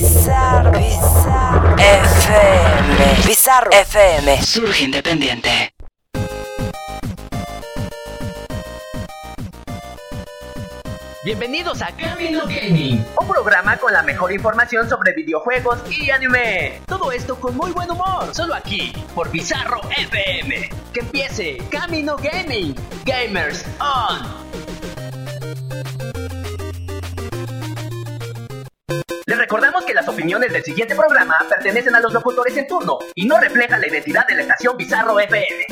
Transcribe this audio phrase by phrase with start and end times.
[0.00, 3.26] Bizarro, Bizarro FM.
[3.26, 4.42] Bizarro FM.
[4.42, 5.74] Surge independiente.
[11.22, 16.80] Bienvenidos a Camino Gaming, un programa con la mejor información sobre videojuegos y anime.
[16.86, 20.70] Todo esto con muy buen humor, solo aquí, por Bizarro FM.
[20.94, 22.74] Que empiece Camino Gaming,
[23.04, 24.40] Gamers On.
[29.30, 33.26] Les recordamos que las opiniones del siguiente programa pertenecen a los locutores en turno y
[33.26, 35.66] no reflejan la identidad de la estación Bizarro FM.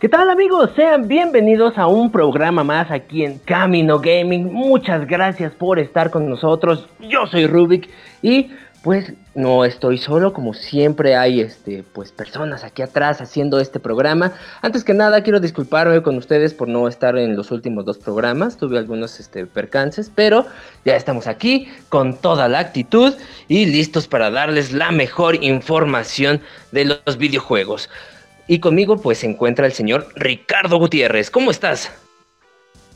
[0.00, 0.72] ¿Qué tal amigos?
[0.76, 4.52] Sean bienvenidos a un programa más aquí en Camino Gaming.
[4.52, 6.88] Muchas gracias por estar con nosotros.
[7.00, 7.88] Yo soy Rubik
[8.20, 8.50] y
[8.86, 14.34] pues no estoy solo, como siempre hay este pues personas aquí atrás haciendo este programa.
[14.62, 18.56] Antes que nada quiero disculparme con ustedes por no estar en los últimos dos programas.
[18.56, 20.46] Tuve algunos este, percances, pero
[20.84, 23.12] ya estamos aquí con toda la actitud
[23.48, 26.40] y listos para darles la mejor información
[26.70, 27.90] de los videojuegos.
[28.46, 31.32] Y conmigo pues se encuentra el señor Ricardo Gutiérrez.
[31.32, 31.90] ¿Cómo estás?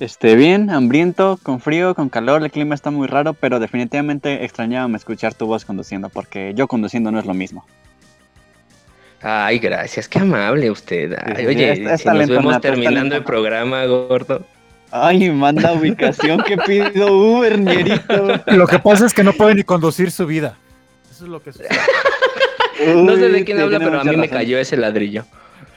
[0.00, 4.96] Este, bien, hambriento, con frío, con calor, el clima está muy raro, pero definitivamente extrañaba
[4.96, 7.66] escuchar tu voz conduciendo, porque yo conduciendo no es lo mismo.
[9.20, 11.18] Ay, gracias, qué amable usted.
[11.22, 14.42] Ay, oye, si nos vemos terminando el programa, gordo.
[14.90, 18.40] Ay, manda ubicación que pido Uber, ñerito.
[18.46, 20.56] Lo que pasa es que no puede ni conducir su vida.
[21.10, 21.68] Eso es lo que sucede.
[22.96, 25.26] no sé de quién habla, pero a mí me cayó ese ladrillo.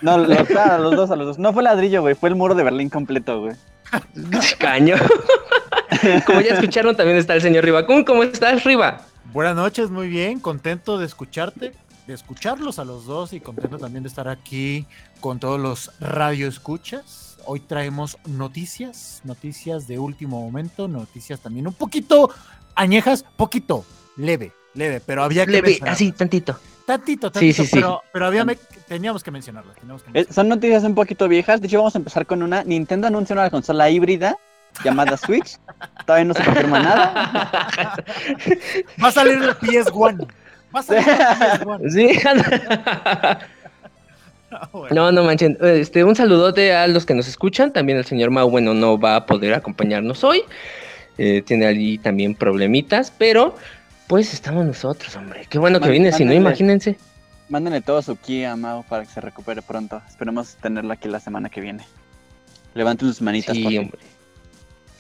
[0.04, 1.40] No, los, a los dos, a los dos.
[1.40, 3.56] No fue ladrillo, güey, fue el muro de Berlín completo, güey.
[4.60, 4.98] Caño.
[6.26, 7.86] Como ya escucharon, también está el señor Riva.
[7.86, 9.00] ¿Cómo, estás, Riva?
[9.32, 11.72] Buenas noches, muy bien, contento de escucharte,
[12.06, 14.86] de escucharlos a los dos y contento también de estar aquí
[15.22, 17.38] con todos los radioescuchas.
[17.46, 22.30] Hoy traemos noticias, noticias de último momento, noticias también un poquito
[22.76, 23.86] añejas, poquito,
[24.18, 26.60] leve, leve, pero había que leve, así tantito.
[26.86, 28.46] Tantito, tantito, pero, pero había
[28.88, 29.76] teníamos que mencionarlas.
[30.14, 31.62] Eh, son noticias un poquito viejas.
[31.62, 32.64] De hecho, vamos a empezar con una.
[32.64, 34.38] Nintendo anuncia una consola híbrida
[34.84, 35.58] llamada Switch.
[36.06, 38.04] Todavía no se confirma nada.
[39.02, 40.28] Va a salir el PS1.
[40.76, 41.90] Va a salir el PS1.
[41.90, 42.20] Sí.
[44.92, 45.58] No, no manchen.
[45.62, 47.72] Este, un saludote a los que nos escuchan.
[47.72, 50.44] También el señor Mau, bueno, no va a poder acompañarnos hoy.
[51.18, 53.56] Eh, tiene allí también problemitas, pero
[54.14, 55.48] pues estamos nosotros, hombre.
[55.50, 56.98] Qué bueno que viene, si no, imagínense.
[57.50, 60.04] Mándenle todo su ki a Mau para que se recupere pronto.
[60.08, 61.84] Esperemos tenerlo aquí la semana que viene.
[62.76, 63.98] Levanten sus manitas, sí, hombre.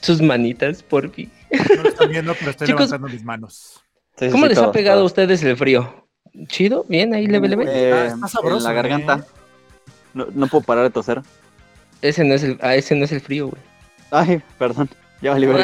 [0.01, 1.31] Sus manitas, por fin.
[1.51, 3.83] No lo están viendo, pero estoy levantando mis manos.
[4.31, 6.07] ¿Cómo les ha pegado a ustedes el frío?
[6.47, 6.83] ¿Chido?
[6.89, 7.13] ¿Bien?
[7.13, 7.65] ¿Ahí leve, leve?
[7.67, 9.17] Eh, ah, en la garganta.
[9.17, 9.23] ¿eh?
[10.15, 11.21] No, no, puedo parar de toser.
[12.01, 13.61] Ese no es el, ah, ese no es el frío, güey.
[14.09, 14.89] Ay, perdón.
[15.21, 15.47] Ya vale,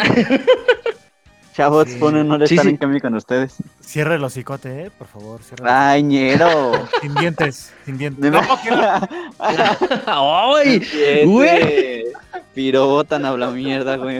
[1.59, 3.57] Chavos, ponen no estar en cambio con ustedes.
[3.81, 5.43] Cierre el hocicote, eh, por favor.
[5.43, 6.71] Cierre Ay, ñero.
[7.01, 8.31] Sin dientes, sin dientes.
[8.31, 8.39] No,
[10.55, 10.81] ¡Ay!
[11.25, 12.05] ¡Güey!
[12.53, 14.19] Pirobotan habla mierda, güey.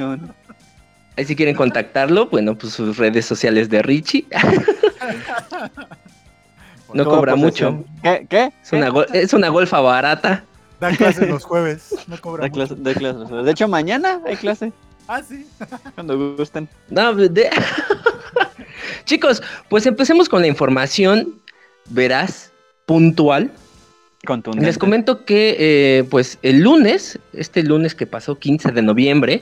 [1.16, 4.26] Ahí si quieren contactarlo, bueno, pues sus redes sociales de Richie.
[6.94, 7.86] no cobra mucho.
[8.04, 8.28] ¿Qué?
[8.30, 8.52] ¿Qué?
[8.62, 10.44] Es una, es una golfa barata.
[10.82, 11.96] Da clases los jueves.
[12.08, 12.76] No cobra da mucho.
[12.76, 13.30] da clases.
[13.30, 14.74] De hecho, mañana hay clase.
[15.10, 15.44] Ah, sí.
[15.96, 16.70] Cuando gusten.
[16.92, 17.18] No,
[19.06, 21.34] Chicos, pues empecemos con la información
[21.90, 22.52] verás,
[22.86, 23.50] puntual.
[24.24, 24.68] Contundente.
[24.68, 29.42] Les comento que, eh, pues, el lunes, este lunes que pasó, 15 de noviembre,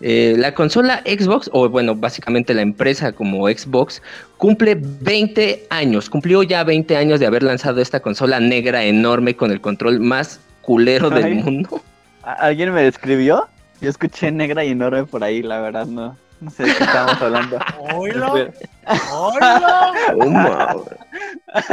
[0.00, 4.00] eh, la consola Xbox, o bueno, básicamente la empresa como Xbox,
[4.38, 9.50] cumple 20 años, cumplió ya 20 años de haber lanzado esta consola negra enorme con
[9.50, 11.82] el control más culero del mundo.
[12.22, 13.48] ¿Alguien me describió?
[13.84, 16.16] Yo escuché negra y enorme por ahí, la verdad, no.
[16.40, 17.58] No sé de qué estamos hablando.
[17.92, 18.32] ¡Oilo!
[19.12, 20.86] ¡Oilo!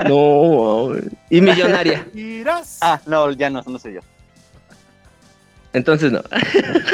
[0.09, 0.89] No,
[1.29, 2.05] Y millonaria.
[2.81, 4.01] Ah, no, ya no, no sé yo.
[5.73, 6.21] Entonces no.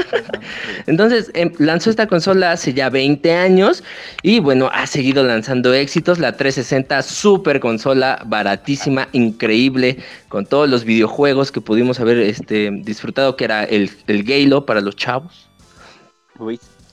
[0.87, 3.83] Entonces em, lanzó esta consola hace ya 20 años
[4.21, 6.19] y bueno, ha seguido lanzando éxitos.
[6.19, 9.97] La 360 super consola, baratísima, increíble,
[10.29, 14.81] con todos los videojuegos que pudimos haber este, disfrutado, que era el, el Halo para
[14.81, 15.47] los chavos.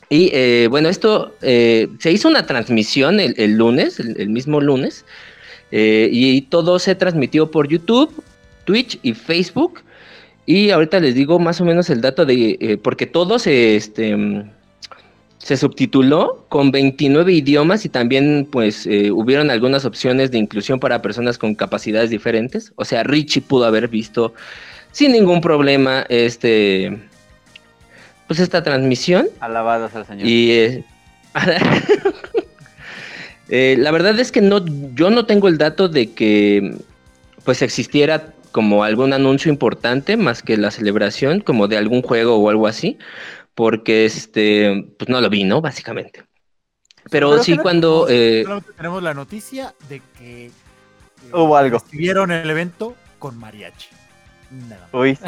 [0.09, 5.05] Y eh, bueno, esto eh, se hizo una transmisión el, lunes, el, mismo lunes,
[5.73, 8.23] eh, y todo se transmitió por YouTube,
[8.65, 9.81] Twitch y Facebook.
[10.47, 14.45] Y ahorita les digo más o menos el dato de, eh, porque todo se, este,
[15.39, 21.03] se subtituló con 29 idiomas y también pues eh, hubieron algunas opciones de inclusión para
[21.03, 22.73] personas con capacidades diferentes.
[22.77, 24.35] O sea, Richie pudo haber visto
[24.93, 26.99] sin ningún problema este
[28.27, 29.29] pues esta transmisión.
[29.41, 30.27] Alabados al Señor.
[30.27, 30.83] Y
[33.49, 34.65] eh, la verdad es que no,
[34.95, 36.75] yo no tengo el dato de que
[37.45, 42.49] pues existiera como algún anuncio importante más que la celebración como de algún juego o
[42.51, 42.99] algo así,
[43.57, 45.61] porque este pues no lo vi, ¿no?
[45.61, 46.23] Básicamente.
[47.11, 48.47] Pero, sí cuando eh,
[48.77, 50.53] tenemos la noticia de que
[51.33, 51.83] hubo algo.
[51.91, 53.89] Vieron el evento con mariachi.
[54.69, 55.19] Nada Uy,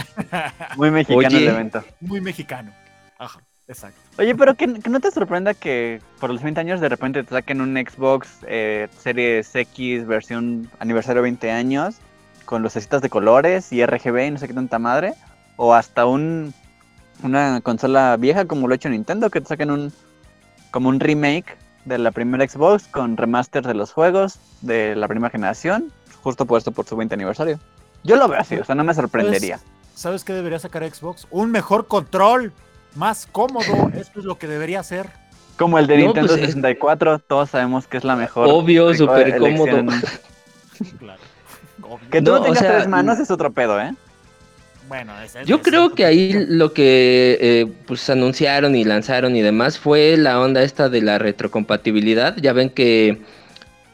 [0.77, 1.85] muy mexicano el evento.
[2.01, 2.73] Muy mexicano.
[3.19, 4.01] Ajá, exacto.
[4.19, 7.61] Oye, pero que, no te sorprenda que por los 20 años de repente te saquen
[7.61, 11.97] un Xbox eh, Series X versión aniversario 20 años
[12.47, 15.15] con lucecitas de colores y RGB y no sé qué tanta madre.
[15.57, 16.55] O hasta un
[17.23, 19.93] una consola vieja como lo ha hecho Nintendo, que te saquen un
[20.71, 25.31] como un remake de la primera Xbox con remaster de los juegos de la primera
[25.31, 27.59] generación, justo puesto por su 20 aniversario.
[28.03, 29.61] Yo lo veo así, o sea, no me sorprendería.
[29.95, 31.27] ¿Sabes qué debería sacar Xbox?
[31.31, 32.53] Un mejor control
[32.95, 33.91] más cómodo.
[33.95, 35.09] Esto es lo que debería hacer.
[35.57, 38.47] Como el de Nintendo 64, pues, todos sabemos que es la mejor.
[38.51, 39.67] Obvio, súper cómodo.
[40.99, 41.21] claro.
[42.11, 43.95] Que tú no, tengas tres manos es otro pedo, ¿eh?
[44.89, 45.13] Bueno,
[45.45, 50.41] yo creo que ahí lo que eh, pues anunciaron y lanzaron y demás fue la
[50.41, 52.37] onda esta de la retrocompatibilidad.
[52.37, 53.21] Ya ven que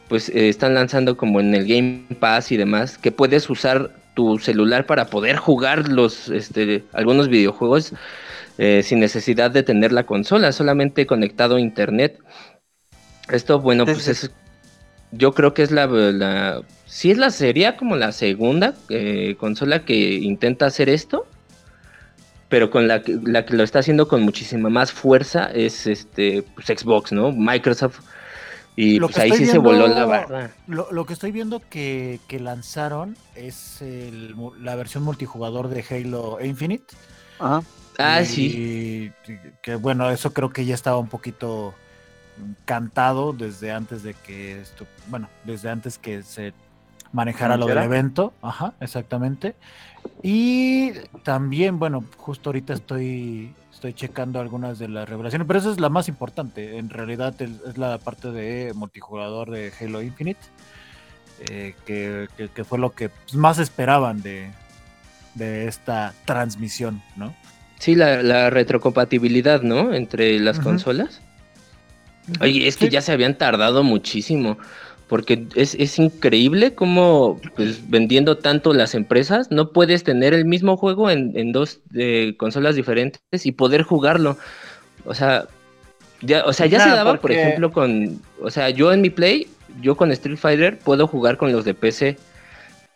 [0.08, 4.38] pues eh, están lanzando como en el Game Pass y demás que puedes usar tu
[4.38, 7.94] celular para poder jugar los este, algunos videojuegos
[8.58, 12.18] eh, sin necesidad de tener la consola, solamente conectado a internet.
[13.30, 14.30] Esto, bueno, pues es,
[15.10, 16.60] yo creo que es la, la
[16.92, 21.26] sí es la serie como la segunda eh, consola que intenta hacer esto,
[22.50, 26.66] pero con la, la, que lo está haciendo con muchísima más fuerza es este pues
[26.66, 27.32] Xbox, ¿no?
[27.32, 28.00] Microsoft.
[28.76, 30.50] Y pues ahí sí se voló la barra.
[30.66, 33.82] Lo, que estoy viendo que, que lanzaron es
[34.60, 36.94] la versión multijugador de Halo Infinite.
[37.38, 37.62] Ajá.
[37.98, 39.12] Ah, sí.
[39.62, 41.74] Que bueno, eso creo que ya estaba un poquito
[42.64, 46.54] cantado desde antes de que esto, bueno, desde antes que se
[47.12, 48.32] manejara lo del evento.
[48.42, 49.54] Ajá, exactamente.
[50.22, 50.92] Y
[51.22, 55.88] también, bueno, justo ahorita estoy estoy checando algunas de las revelaciones, pero esa es la
[55.88, 56.78] más importante.
[56.78, 60.38] En realidad es la parte de multijugador de Halo Infinite,
[61.50, 64.52] eh, que, fue lo que más esperaban de,
[65.34, 67.34] de esta transmisión, ¿no?
[67.80, 69.92] Sí, la, retrocompatibilidad, ¿no?
[69.92, 71.20] Entre las consolas.
[72.40, 74.58] Oye, es que ya se habían tardado muchísimo,
[75.12, 81.10] porque es, increíble cómo pues, vendiendo tanto las empresas no puedes tener el mismo juego
[81.10, 84.38] en, dos eh, consolas diferentes y poder jugarlo.
[85.04, 85.48] O sea,
[86.22, 89.48] ya, o sea, ya se daba, por ejemplo, con, o sea, yo en mi Play,
[89.82, 92.16] yo con Street Fighter puedo jugar con los de PC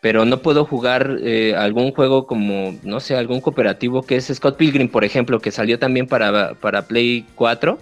[0.01, 4.57] pero no puedo jugar eh, algún juego como, no sé, algún cooperativo que es Scott
[4.57, 7.77] Pilgrim, por ejemplo, que salió también para, para Play 4.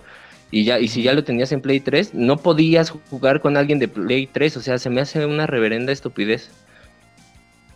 [0.51, 3.79] Y, ya, y si ya lo tenías en Play 3, no podías jugar con alguien
[3.79, 4.57] de Play 3.
[4.57, 6.49] O sea, se me hace una reverenda estupidez.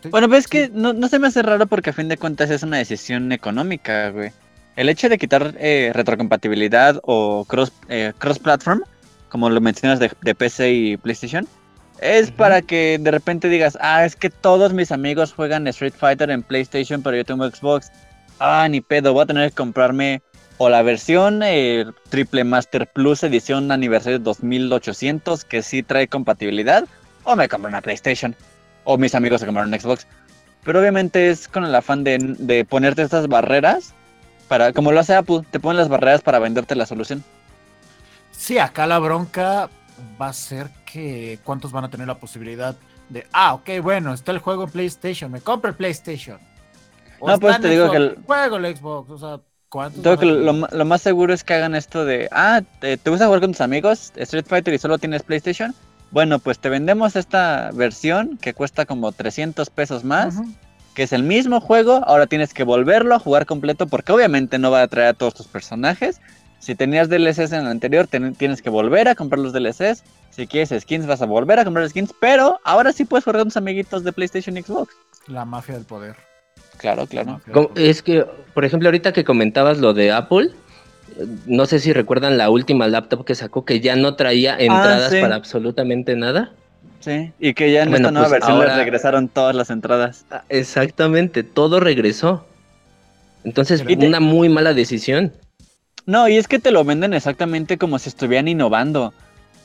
[0.08, 2.62] Bueno, ves que no, no, se me hace raro porque a fin de cuentas es
[2.62, 4.30] una decisión económica, güey.
[4.76, 8.82] El hecho de quitar eh, retrocompatibilidad o cross, eh, cross platform,
[9.28, 11.46] como lo mencionas de, de PC y PlayStation,
[12.00, 16.30] es para que de repente digas, ah, es que todos mis amigos juegan Street Fighter
[16.30, 17.90] en PlayStation, pero yo tengo Xbox.
[18.38, 20.22] Ah, ni pedo, voy a tener que comprarme
[20.62, 26.86] o la versión eh, Triple Master Plus edición aniversario 2800, que sí trae compatibilidad,
[27.24, 28.36] o me compro una PlayStation,
[28.84, 30.06] o mis amigos se compraron un Xbox.
[30.62, 33.94] Pero obviamente es con el afán de, de ponerte estas barreras,
[34.48, 37.24] para, como lo hace Apple, te ponen las barreras para venderte la solución.
[38.30, 39.70] Sí, acá la bronca
[40.20, 42.76] va a ser que cuántos van a tener la posibilidad
[43.08, 46.38] de, ah, ok, bueno, está el juego en PlayStation, me compro el PlayStation.
[47.26, 49.40] no, pues te digo que el juego el Xbox, o sea,
[49.72, 54.12] lo, más seguro es que hagan esto de, ah, ¿te, gusta jugar con tus amigos
[54.16, 55.74] Street Fighter y solo tienes PlayStation?
[56.10, 60.36] Bueno, pues te vendemos esta versión que cuesta como 300 pesos más.
[60.94, 64.72] Que es el mismo juego, ahora tienes que volverlo a jugar completo porque obviamente no
[64.72, 66.20] va a traer a todos tus personajes,
[66.60, 70.04] si tenías DLCs en el anterior, tienes que volver a comprar los DLCs.
[70.28, 72.14] Si quieres skins, vas a volver a comprar skins.
[72.20, 74.94] Pero ahora sí puedes jugar con tus amiguitos de PlayStation y Xbox.
[75.26, 76.29] La mafia del poder.
[76.80, 77.42] Claro, claro.
[77.74, 80.48] Es que, por ejemplo, ahorita que comentabas lo de Apple,
[81.44, 85.14] no sé si recuerdan la última laptop que sacó que ya no traía ah, entradas
[85.14, 86.52] para absolutamente nada.
[87.00, 90.24] Sí, y que ya en esta nueva pues versión les regresaron todas las entradas.
[90.30, 92.46] Ah, exactamente, todo regresó.
[93.44, 95.34] Entonces, una muy mala decisión.
[96.06, 99.12] No, y es que te lo venden exactamente como si estuvieran innovando.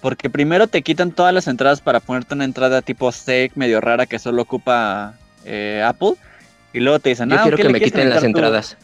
[0.02, 4.06] Porque primero te quitan todas las entradas para ponerte una entrada tipo steak medio rara
[4.06, 5.14] que solo ocupa
[5.46, 6.16] eh, Apple.
[6.76, 8.28] Y luego te dicen, Yo ah, quiero ¿qué que le me quiten las conectar tú?".
[8.46, 8.78] entradas.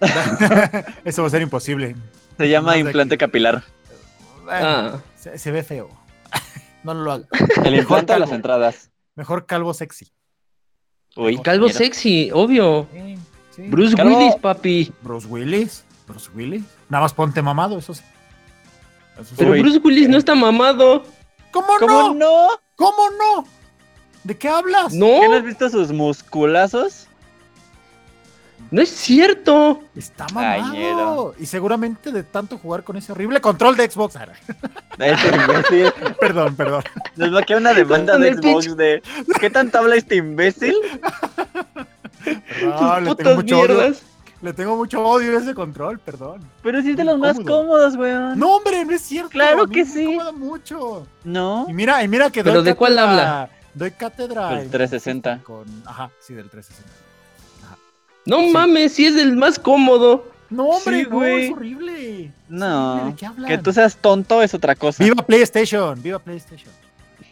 [1.04, 1.96] Eso va a ser imposible.
[2.36, 3.62] Se llama implante capilar.
[4.44, 5.88] Bueno, Ah, se, se ve feo.
[6.84, 7.24] no lo haga.
[7.64, 8.90] El implante de las entradas.
[9.16, 10.12] Mejor calvo sexy.
[11.16, 11.78] Uy, calvo mira.
[11.78, 12.86] sexy, obvio.
[12.92, 13.16] Sí,
[13.56, 13.62] sí.
[13.68, 14.16] Bruce Calvo.
[14.18, 14.92] Willis, papi.
[15.02, 15.84] Bruce Willis.
[16.06, 16.62] Bruce Willis.
[16.88, 18.02] Nada más ponte mamado, eso sí.
[19.14, 19.34] Eso sí.
[19.38, 19.60] Pero Uy.
[19.60, 21.04] Bruce Willis no está mamado.
[21.52, 22.14] ¿Cómo, ¿Cómo no?
[22.14, 22.48] no?
[22.76, 23.46] ¿Cómo no?
[24.24, 24.92] ¿De qué hablas?
[24.92, 27.06] ¿Qué no has No, visto sus musculazos?
[28.74, 29.82] No es cierto.
[29.94, 31.34] Está mamado.
[31.38, 34.16] y seguramente de tanto jugar con ese horrible control de Xbox.
[34.98, 35.92] Este imbécil.
[36.20, 36.82] perdón, perdón.
[37.16, 39.02] Nos va a quedar una demanda de Xbox de
[39.40, 40.74] ¿Qué tanto habla este imbécil?
[42.24, 43.42] Tus le tengo odio.
[43.42, 44.02] mierdas.
[44.42, 46.42] Le tengo mucho odio a ese control, perdón.
[46.62, 47.56] Pero sí es de los más cómodo.
[47.62, 48.38] cómodos, weón.
[48.38, 49.30] No, hombre, no es cierto.
[49.30, 50.02] Claro que me sí.
[50.02, 51.06] incomoda mucho.
[51.24, 51.64] ¿No?
[51.68, 53.50] Y mira, y mira que ¿Pero doy de cuál cátedra- habla?
[53.72, 54.48] Doy cátedra.
[54.50, 55.40] Del en- 360.
[55.44, 57.03] Con, ajá, sí, del 360.
[58.26, 58.50] No Sí.
[58.52, 60.30] mames, sí es el más cómodo.
[60.50, 61.46] No, hombre, Sí, no, güey.
[61.46, 61.92] es horrible.
[61.92, 63.06] Es horrible, No.
[63.06, 63.50] ¿De qué hablan?
[63.50, 65.02] Que tú seas tonto es otra cosa.
[65.02, 66.70] Viva PlayStation, viva PlayStation.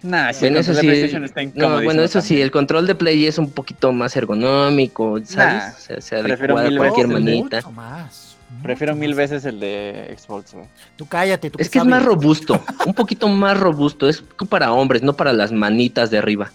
[0.03, 0.81] Nah, sí, Bueno, eso sí.
[0.81, 5.19] PlayStation está No, bueno, eso sí, el control de Play es un poquito más ergonómico,
[5.25, 5.63] ¿sabes?
[5.63, 7.57] Nah, o sea, se prefiero adecua a mil cualquier veces el de- manita.
[7.59, 8.37] Mucho más.
[8.63, 10.67] Prefiero mil veces el de Xbox, güey.
[10.97, 14.09] Tú cállate, tú Es qué que es más robusto, un poquito más robusto.
[14.09, 16.51] Es para hombres, no para las manitas de arriba.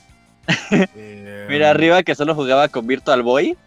[1.50, 3.58] Mira, arriba que solo jugaba con Virtual Boy.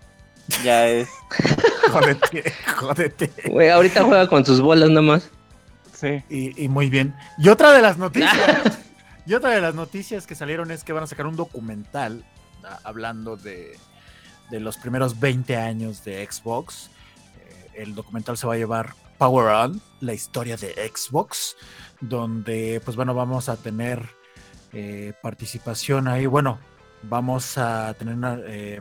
[0.62, 1.08] Ya es.
[1.90, 3.32] Jódete, jódete.
[3.48, 5.28] Güey, ahorita juega con sus bolas nada más.
[5.92, 6.22] Sí.
[6.28, 7.14] Y, y muy bien.
[7.36, 8.78] Y otra de las noticias.
[9.26, 12.24] y otra de las noticias que salieron es que van a sacar un documental
[12.64, 13.76] ah, hablando de,
[14.50, 16.90] de los primeros 20 años de Xbox.
[17.38, 21.56] Eh, el documental se va a llevar Power On, la historia de Xbox,
[22.00, 24.08] donde pues bueno, vamos a tener
[24.72, 26.26] eh, participación ahí.
[26.26, 26.58] Bueno,
[27.02, 28.80] vamos a tener una, eh,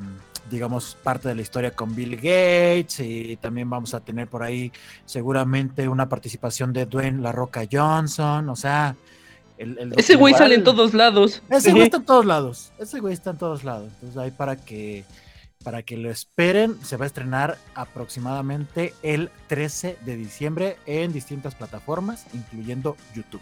[0.50, 4.72] digamos, parte de la historia con Bill Gates y también vamos a tener por ahí
[5.06, 8.96] seguramente una participación de Dwayne La Roca Johnson, o sea,
[9.58, 11.42] el, el Ese güey sale en todos lados.
[11.50, 14.56] Ese güey está en todos lados, ese güey está en todos lados, entonces ahí para
[14.56, 15.06] que
[15.64, 21.54] para que lo esperen, se va a estrenar aproximadamente el 13 de diciembre en distintas
[21.54, 23.42] plataformas, incluyendo YouTube.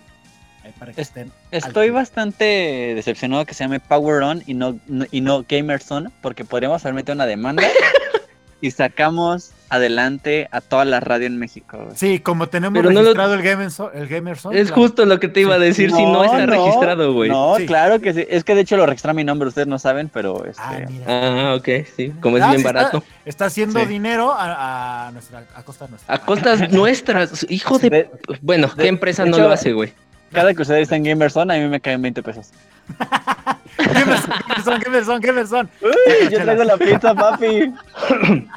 [0.79, 5.05] Para que Es- estén Estoy bastante decepcionado que se llame Power On y no, no-
[5.11, 7.63] y no Gamers On, porque podríamos haber metido una demanda
[8.61, 11.77] y sacamos adelante a toda la radio en México.
[11.77, 11.89] güey.
[11.97, 14.81] Sí, como tenemos Pero no lo- registrado el Gamerson, el Gamerson, Es claro.
[14.81, 17.29] justo lo que te iba a decir si no está no, registrado, güey.
[17.29, 17.65] No, Sí.
[17.65, 18.25] claro que sí.
[18.29, 20.61] Es que de hecho lo registra mi nombre, ustedes no saben, pero este.
[20.63, 21.05] Ah, mira.
[21.51, 22.13] Ah, ok, sí.
[22.21, 23.03] Como es Ah, bien está- barato.
[23.25, 23.85] Está haciendo Sí.
[23.87, 26.15] dinero a, a nuestra, a costa nuestra.
[26.15, 27.45] A costas nuestras.
[27.49, 27.89] Hijo de.
[27.89, 28.09] de-
[28.41, 29.93] Bueno, de- ¿qué empresa de no hecho- lo hace, güey?
[30.31, 32.51] Cada que ustedes estén Gamers On, a mí me caen 20 pesos.
[33.77, 35.69] Gamerson, Gamerson, Gamerson, Gamerson.
[35.81, 37.71] Uy, yo traigo la pizza, papi.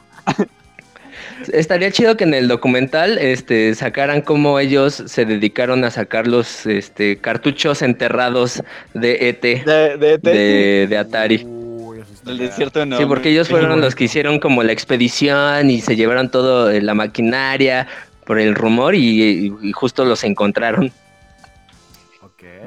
[1.53, 6.67] Estaría chido que en el documental este, sacaran cómo ellos se dedicaron a sacar los
[6.67, 8.63] este, cartuchos enterrados
[8.93, 11.43] de ET, De, de, de- de, de Atari.
[11.47, 12.99] Uy, del desierto no.
[12.99, 16.93] Sí, porque ellos fueron los que hicieron como la expedición y se llevaron todo la
[16.95, 17.87] maquinaria
[18.27, 20.93] por el rumor y, y justo los encontraron.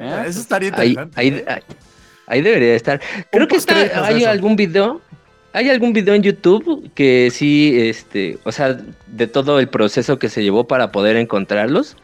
[0.00, 1.20] Ah, Eso estaría Ahí, interesante.
[1.20, 1.44] ahí, ¿eh?
[1.48, 1.62] ahí,
[2.26, 3.00] ahí debería estar.
[3.30, 3.74] Creo que está,
[4.06, 4.30] hay eso.
[4.30, 5.00] algún video,
[5.52, 10.28] hay algún video en YouTube que sí, este, o sea, de todo el proceso que
[10.28, 11.96] se llevó para poder encontrarlos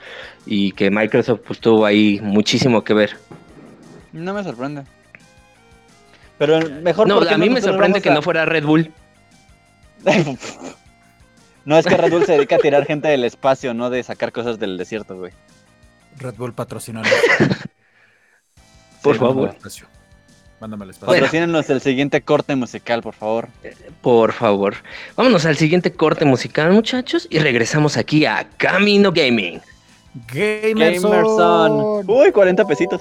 [0.46, 3.16] y que Microsoft pues tuvo ahí muchísimo que ver.
[4.12, 4.82] No me sorprende.
[6.38, 8.90] Pero mejor No, porque a mí me sorprende que a- no fuera Red Bull.
[11.64, 14.32] no, es que Red Bull se dedica a tirar gente del espacio, no de sacar
[14.32, 15.32] cosas del desierto, güey.
[16.18, 17.08] Red Bull patrocinando.
[19.02, 19.56] Por Sí, favor.
[20.60, 21.74] Mándame el espacio.
[21.74, 23.48] El siguiente corte musical, por favor.
[24.02, 24.74] Por favor.
[25.16, 29.60] Vámonos al siguiente corte musical, muchachos, y regresamos aquí a Camino Gaming.
[30.26, 31.10] Gamerson.
[31.10, 32.04] Gamerson.
[32.06, 33.00] Uy, 40 pesitos.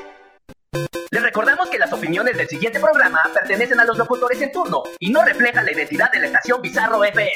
[1.71, 5.63] Que las opiniones del siguiente programa pertenecen a los locutores en turno y no reflejan
[5.63, 7.31] la identidad de la estación Bizarro FM.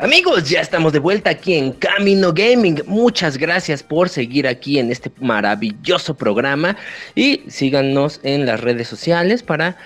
[0.00, 2.82] Amigos, ya estamos de vuelta aquí en Camino Gaming.
[2.86, 6.76] Muchas gracias por seguir aquí en este maravilloso programa
[7.16, 9.76] y síganos en las redes sociales para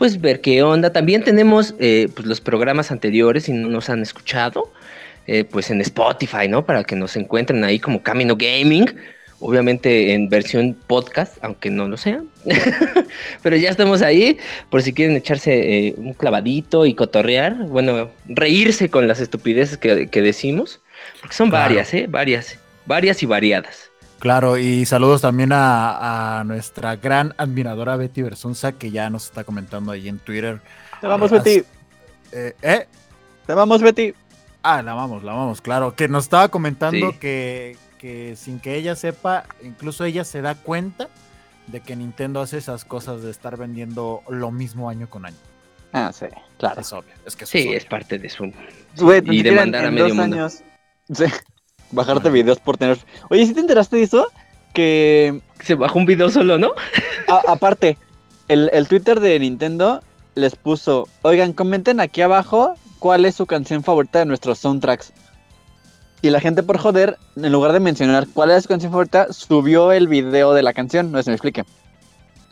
[0.00, 0.94] pues ver qué onda.
[0.94, 4.72] También tenemos eh, pues, los programas anteriores, si no nos han escuchado,
[5.26, 6.64] eh, pues en Spotify, ¿no?
[6.64, 8.86] Para que nos encuentren ahí como Camino Gaming
[9.40, 12.22] obviamente en versión podcast, aunque no lo sea.
[13.42, 14.38] Pero ya estamos ahí,
[14.70, 20.22] por si quieren echarse eh, un clavadito y cotorrear, bueno, reírse con las estupideces que,
[20.22, 20.80] decimos,
[21.20, 22.06] porque son varias, ¿eh?
[22.08, 23.89] Varias, varias y variadas.
[24.20, 29.92] Claro, y saludos también a, nuestra gran admiradora Betty Versunza, que ya nos está comentando
[29.92, 30.60] ahí en Twitter.
[31.00, 31.64] Te vamos, Betty.
[32.30, 32.86] Eh, ¿eh?
[33.46, 34.12] Te vamos, Betty.
[34.62, 35.96] Ah, la vamos, la vamos, claro.
[35.96, 41.08] Que nos estaba comentando que, que sin que ella sepa, incluso ella se da cuenta
[41.68, 45.36] de que Nintendo hace esas cosas de estar vendiendo lo mismo año con año.
[45.94, 46.26] Ah, sí,
[46.58, 46.82] claro.
[46.82, 47.14] Es obvio.
[47.24, 48.52] Es que sí, es, parte de su.
[49.30, 50.36] y demandar a medio mundo.
[50.36, 50.62] Años,
[51.10, 51.24] sí,
[51.92, 52.98] bajarte videos por tener.
[53.28, 54.26] Oye, ¿sí te enteraste de eso?
[54.72, 55.40] Que.
[55.62, 56.72] Se bajó un video solo, ¿no?
[57.46, 57.98] aparte,
[58.48, 60.02] el, el Twitter de Nintendo
[60.34, 65.12] les puso: Oigan, comenten aquí abajo cuál es su canción favorita de nuestros soundtracks.
[66.22, 69.90] Y la gente por joder, en lugar de mencionar cuál es su canción favorita, subió
[69.90, 71.64] el video de la canción, no si me explique.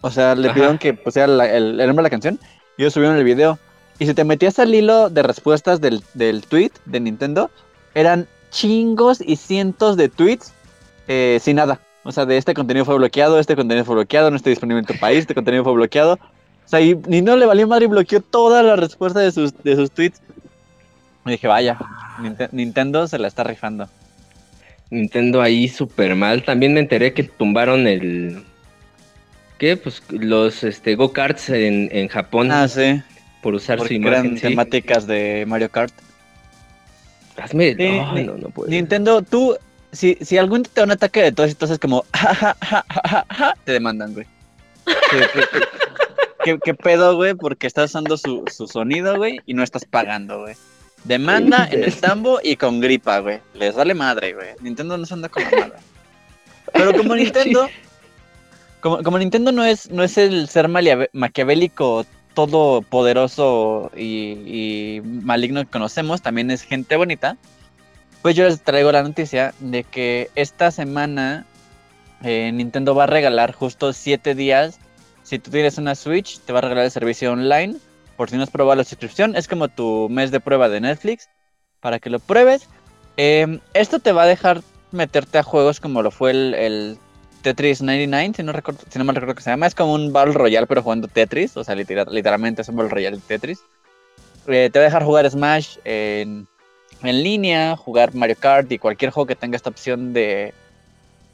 [0.00, 2.40] O sea, le pidieron que pusiera el, nombre de la canción
[2.76, 3.58] y ellos subieron el video.
[3.98, 7.50] Y si te metías al hilo de respuestas del, del tweet de Nintendo,
[7.94, 10.52] eran chingos y cientos de tweets
[11.08, 11.80] eh, sin nada.
[12.04, 14.86] O sea, de este contenido fue bloqueado, este contenido fue bloqueado, no está disponible en
[14.86, 16.14] tu país, este contenido fue bloqueado.
[16.14, 19.74] O sea, y no le valió madre y bloqueó toda la respuesta de sus, de
[19.74, 20.20] sus tweets.
[21.26, 21.78] Y dije, vaya,
[22.52, 23.88] Nintendo se la está rifando.
[24.90, 26.44] Nintendo ahí súper mal.
[26.44, 28.44] También me enteré que tumbaron el.
[29.58, 29.76] ¿Qué?
[29.76, 32.50] Pues los este, go-karts en, Japón.
[32.50, 33.02] Ah, sí.
[33.42, 34.40] Por usar su imagen.
[34.40, 35.92] temáticas de Mario Kart.
[37.42, 37.74] Hazme.
[37.74, 39.56] no, no, Nintendo, tú.
[39.90, 42.04] Si, si algún te da un ataque de todos, entonces como.
[43.64, 44.26] te demandan, güey.
[46.44, 47.34] ¿Qué, qué, pedo, güey?
[47.34, 50.54] Porque estás usando su, su sonido, güey, y no estás pagando, güey.
[51.04, 53.40] Demanda en el tambo y con gripa, güey.
[53.54, 54.48] Les vale madre, güey.
[54.60, 55.78] Nintendo no se anda con nada.
[56.72, 57.68] Pero como Nintendo,
[58.80, 62.06] como, Nintendo no es, no es el ser maquiavélico
[62.46, 67.36] todopoderoso y, y maligno que conocemos, también es gente bonita.
[68.22, 71.46] Pues yo les traigo la noticia de que esta semana
[72.22, 74.78] eh, Nintendo va a regalar justo 7 días.
[75.22, 77.76] Si tú tienes una Switch, te va a regalar el servicio online
[78.16, 81.28] por si no has probado la suscripción, es como tu mes de prueba de Netflix
[81.80, 82.68] para que lo pruebes.
[83.16, 86.98] Em, esto te va a dejar meterte a juegos como lo fue el,
[87.42, 89.66] Tetris 99, si no, recuerdo, si no mal recuerdo que se llama.
[89.66, 91.56] Es como un Battle Royale, pero jugando Tetris.
[91.56, 93.60] O sea, literalmente es un Battle Royale de Tetris.
[94.46, 96.46] Eh, te va a dejar jugar Smash en,
[97.02, 100.54] en, línea, jugar Mario Kart y cualquier juego que tenga esta opción de,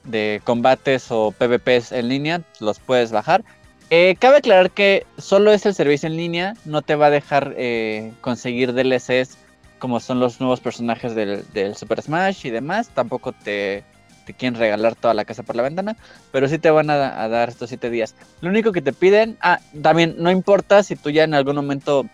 [0.04, 3.44] de combates o PvPs en línea, los puedes bajar.
[3.90, 7.54] Eh, cabe aclarar que solo es el servicio en línea, no te va a dejar
[7.56, 9.36] eh, conseguir DLCs
[9.78, 11.44] como son los nuevos personajes del,
[11.76, 12.88] Super Smash y demás.
[12.88, 13.84] Tampoco te,
[14.32, 15.96] quieren regalar toda la casa por la ventana,
[16.32, 18.14] pero sí te van a, dar estos 7 días.
[18.40, 22.06] Lo único que te piden, ah, también no importa si tú ya en algún momento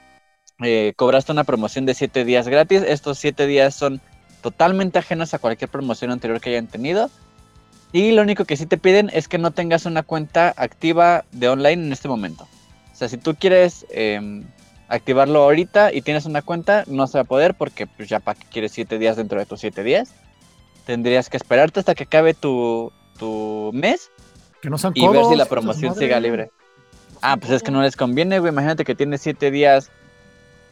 [0.63, 4.01] eh, cobraste una promoción de 7 días gratis, estos 7 días son
[4.43, 7.11] totalmente ajenos a cualquier promoción anterior que hayan tenido.
[7.93, 11.49] Y lo único que sí te piden es que no tengas una cuenta activa de
[11.49, 12.47] online en este momento.
[12.93, 14.45] O sea, si tú quieres em,
[14.89, 18.39] activarlo ahorita y tienes una cuenta, no se va a poder porque pues ya para
[18.39, 20.13] que quieres 7 días dentro de tus 7 días.
[20.91, 24.11] Tendrías que esperarte hasta que acabe tu, tu mes.
[24.61, 26.51] Que no sean y ver si la promoción siga libre.
[27.23, 28.51] Ah, pues es que no les conviene, güey.
[28.51, 29.89] Imagínate que tienes 7 días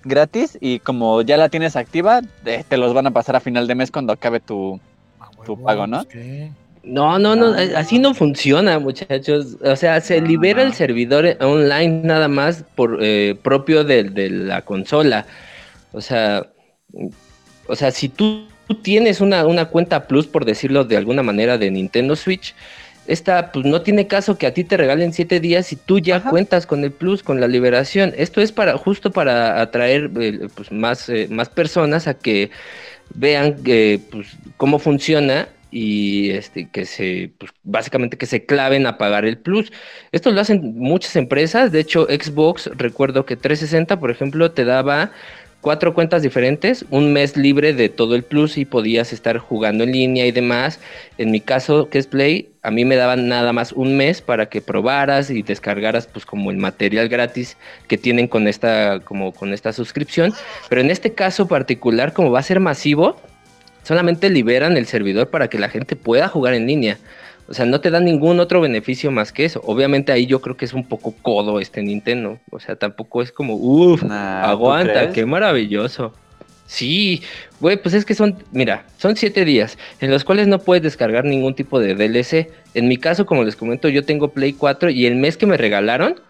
[0.02, 3.76] gratis y como ya la tienes activa, te los van a pasar a final de
[3.76, 4.81] mes cuando acabe tu,
[5.20, 6.02] ah, tu pago, ¿no?
[6.02, 6.50] Pues,
[6.83, 9.57] no, no, no, así no funciona, muchachos.
[9.62, 15.26] O sea, se libera el servidor online nada más por eh, propio de, la consola.
[15.92, 16.44] O sea,
[17.68, 21.70] o sea, si tú, tienes una, una, cuenta plus, por decirlo de alguna manera, de
[21.70, 22.54] Nintendo Switch,
[23.09, 26.22] esta, pues no tiene caso que a ti te regalen siete días si tú ya
[26.22, 28.12] cuentas con el plus, con la liberación.
[28.16, 32.50] Esto es para justo para atraer eh, pues, más, eh, más personas a que
[33.14, 33.57] vean
[34.11, 39.38] pues, cómo funciona y este que se pues, básicamente que se claven a pagar el
[39.38, 39.72] plus.
[40.12, 45.12] Esto lo hacen muchas empresas, de hecho Xbox, recuerdo que 360, por ejemplo, te daba
[45.61, 49.92] cuatro cuentas diferentes, un mes libre de todo el plus y podías estar jugando en
[49.92, 50.81] línea y demás.
[51.18, 54.49] En mi caso, que es Play, a mí me daban nada más un mes para
[54.49, 59.53] que probaras y descargaras pues como el material gratis que tienen con esta como con
[59.53, 60.33] esta suscripción,
[60.68, 63.16] pero en este caso particular como va a ser masivo,
[63.83, 66.99] solamente liberan el servidor para que la gente pueda jugar en línea.
[67.49, 69.63] O sea, no te dan ningún otro beneficio más que eso.
[69.65, 72.39] Obviamente ahí yo creo que es un poco codo este Nintendo.
[72.51, 76.13] O sea, tampoco es como, uff, aguanta, qué maravilloso.
[76.67, 77.23] Sí,
[77.61, 81.25] güey, pues es que son, mira, son siete días en los cuales no puedes descargar
[81.25, 82.51] ningún tipo de DLC.
[82.75, 85.57] En mi caso, como les comento, yo tengo Play 4 y el mes que me
[85.57, 86.21] regalaron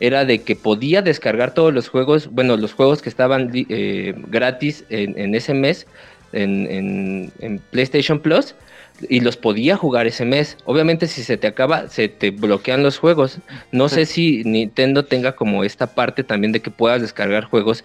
[0.00, 4.84] era de que podía descargar todos los juegos, bueno, los juegos que estaban eh, gratis
[4.88, 5.86] en, ese mes
[6.32, 8.56] en, en PlayStation Plus
[9.08, 10.56] y los podía jugar ese mes.
[10.64, 13.38] Obviamente si se te acaba, se te bloquean los juegos.
[13.72, 17.84] No sé si Nintendo tenga como esta parte también de que puedas descargar juegos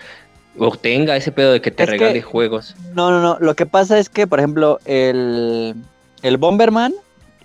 [0.57, 2.75] o tenga ese pedo de que te regale juegos.
[2.93, 3.37] No, no, no.
[3.39, 5.75] Lo que pasa es que, por ejemplo, el,
[6.21, 6.93] el Bomberman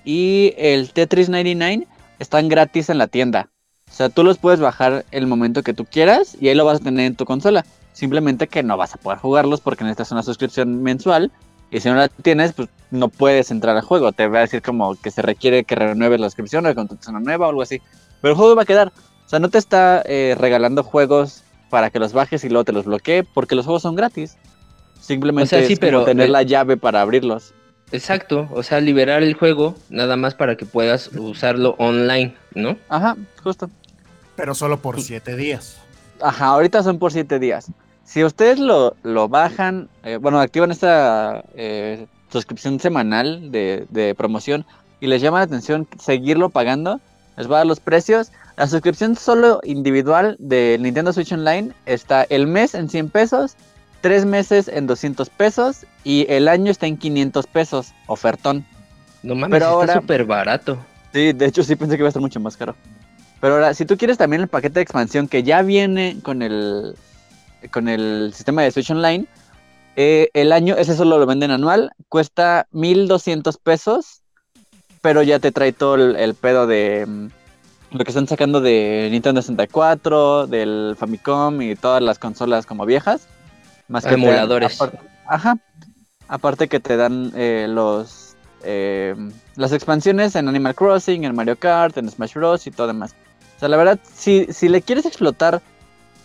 [0.05, 1.87] y el Tetris 99
[2.19, 3.49] están gratis en la tienda.
[3.91, 6.81] O sea, tú los puedes bajar el momento que tú quieras y ahí lo vas
[6.81, 7.65] a tener en tu consola.
[7.93, 11.31] Simplemente que no vas a poder jugarlos porque necesitas una suscripción mensual
[11.75, 14.13] y si no la tienes, pues no puedes entrar al juego.
[14.13, 17.09] Te va a decir como que se requiere que renueves la suscripción o que contrates
[17.09, 17.83] una nueva o algo así.
[18.21, 18.93] Pero el juego va a quedar.
[19.27, 22.71] O sea, no te está eh, regalando juegos para que los bajes y luego te
[22.71, 24.37] los bloquee, porque los juegos son gratis.
[25.01, 27.55] Simplemente o sí, pero, tener la llave para abrirlos.
[27.91, 32.79] Exacto, o sea, liberar el juego nada más para que puedas usarlo online, ¿no?
[32.89, 33.69] Ajá, justo.
[34.37, 35.79] Pero solo por siete días.
[36.21, 37.67] Ajá, ahorita son por siete días.
[38.05, 38.95] Si ustedes lo,
[39.29, 44.65] bajan, eh, bueno, activan esta eh, suscripción semanal de, promoción
[45.01, 47.01] y les llama la atención seguirlo pagando,
[47.37, 48.31] les va a dar los precios.
[48.57, 53.57] La suscripción solo individual de Nintendo Switch Online está el mes en 100 pesos,
[54.01, 58.65] tres meses en 200 pesos y el año está en 500 pesos, ofertón.
[59.23, 60.79] No mames, Pero está súper barato.
[61.13, 62.77] Sí, de hecho sí pensé que iba a estar mucho más caro.
[63.41, 66.95] Pero ahora, si tú quieres también el paquete de expansión que ya viene con el,
[67.71, 69.27] con el sistema de Switch Online,
[69.97, 74.23] eh, el año, ese solo lo venden anual, cuesta 1200 pesos,
[75.01, 77.29] pero ya te trae todo el, pedo de mm,
[77.93, 83.29] lo que están sacando de Nintendo 64, del Famicom y todas las consolas como viejas.
[83.87, 84.79] Más que emuladores.
[85.27, 85.59] ajá.
[86.27, 89.15] Aparte que te dan eh, los eh,
[89.57, 92.67] las expansiones en Animal Crossing, en Mario Kart, en Smash Bros.
[92.67, 93.15] y todo demás.
[93.57, 95.61] O sea, la verdad, si, si le quieres explotar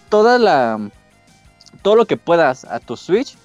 [0.10, 0.90] toda la
[1.82, 3.36] todo lo que puedas a tu Switch,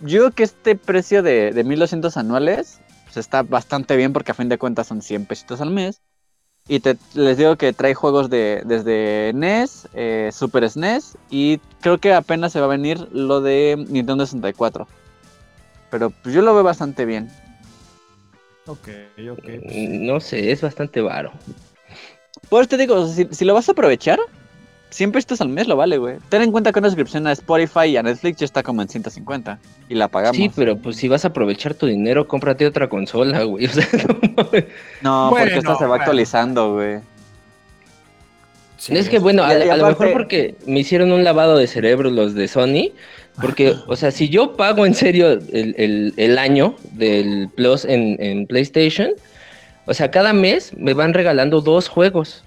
[0.00, 4.34] yo creo que este precio de, de 1200 anuales pues está bastante bien porque a
[4.34, 6.00] fin de cuentas son 100 pesitos al mes.
[6.68, 11.98] Y te, les digo que trae juegos de, desde NES, eh, Super SNES y creo
[11.98, 14.86] que apenas se va a venir lo de Nintendo 64.
[15.90, 17.30] Pero pues, yo lo veo bastante bien.
[18.66, 18.88] Ok,
[19.30, 19.44] ok.
[19.74, 21.32] No sé, es bastante varo.
[22.48, 24.20] Pues te digo, si, si lo vas a aprovechar,
[24.92, 26.16] 100 pesos al mes lo vale, güey.
[26.28, 28.88] Ten en cuenta que una suscripción a Spotify y a Netflix ya está como en
[28.88, 30.36] 150 y la pagamos.
[30.36, 33.68] Sí, pero pues si vas a aprovechar tu dinero, cómprate otra consola, güey.
[35.02, 37.00] no, porque esta se va actualizando, güey.
[38.88, 42.48] es que bueno, a, lo mejor porque me hicieron un lavado de cerebro los de
[42.48, 42.92] Sony.
[43.40, 49.12] Porque, o sea, si yo pago en serio el, año del Plus en, en PlayStation,
[49.86, 52.44] o sea, cada mes me van regalando dos juegos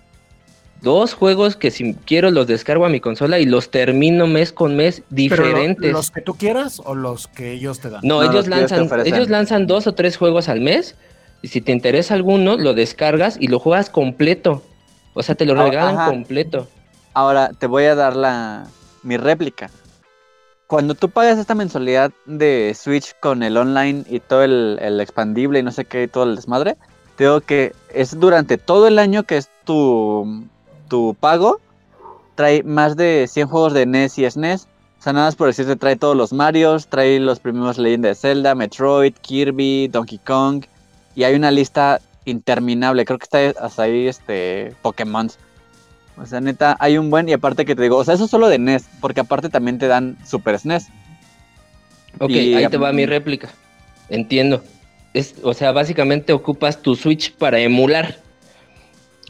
[0.81, 4.75] dos juegos que si quiero los descargo a mi consola y los termino mes con
[4.75, 5.91] mes diferentes.
[5.91, 8.01] ¿Los que tú quieras o los que ellos te dan?
[8.03, 10.95] No, ellos lanzan, ellos lanzan dos o tres juegos al mes
[11.41, 14.63] y si te interesa alguno, lo descargas y lo juegas completo.
[15.13, 16.67] O sea, te lo ah, regalan completo.
[17.13, 18.67] Ahora te voy a dar la
[19.03, 19.69] mi réplica.
[20.67, 25.59] Cuando tú pagas esta mensualidad de Switch con el online y todo el, el expandible
[25.59, 26.75] y no sé qué, y todo el desmadre,
[27.15, 30.47] te digo que es durante todo el año que es tu,
[30.87, 31.59] tu pago
[32.35, 34.67] trae más de 100 juegos de NES y SNES.
[34.99, 38.15] O sea, nada más por decirte, trae todos los Marios, trae los primeros Leyendas de
[38.15, 40.65] Zelda, Metroid, Kirby, Donkey Kong.
[41.15, 43.05] Y hay una lista interminable.
[43.05, 45.29] Creo que está hasta ahí este Pokémon.
[46.17, 47.29] O sea, neta, hay un buen.
[47.29, 48.85] Y aparte que te digo, o sea, eso solo de NES.
[48.99, 50.87] Porque aparte también te dan Super SNES.
[52.19, 53.49] Ok, ahí te va mi réplica.
[54.09, 54.63] Entiendo.
[55.13, 58.17] Es, o sea, básicamente ocupas tu Switch para emular.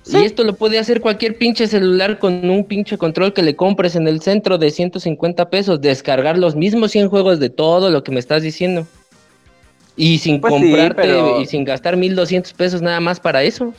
[0.08, 3.96] Y esto lo puede hacer cualquier pinche celular con un pinche control que le compres
[3.96, 8.12] en el centro de 150 pesos, descargar los mismos 100 juegos de todo lo que
[8.12, 8.86] me estás diciendo.
[9.98, 13.74] Y sin pues comprarte y sin gastar 1200 pesos nada más para eso.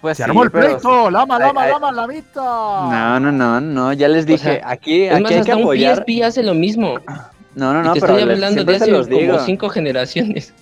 [0.00, 1.70] Pues Se sí, armó el pero- pleito, lama, Ay, lama, ay.
[1.72, 2.40] lama, lamita.
[2.42, 5.56] No, no, no, no, ya les dije, sea, aquí, Es aquí más, hay que hasta
[5.56, 5.96] un apoyar.
[5.96, 6.98] PSP hace lo mismo.
[7.54, 10.52] No, no, Y no, te pero estoy hablando de hace como cinco generaciones.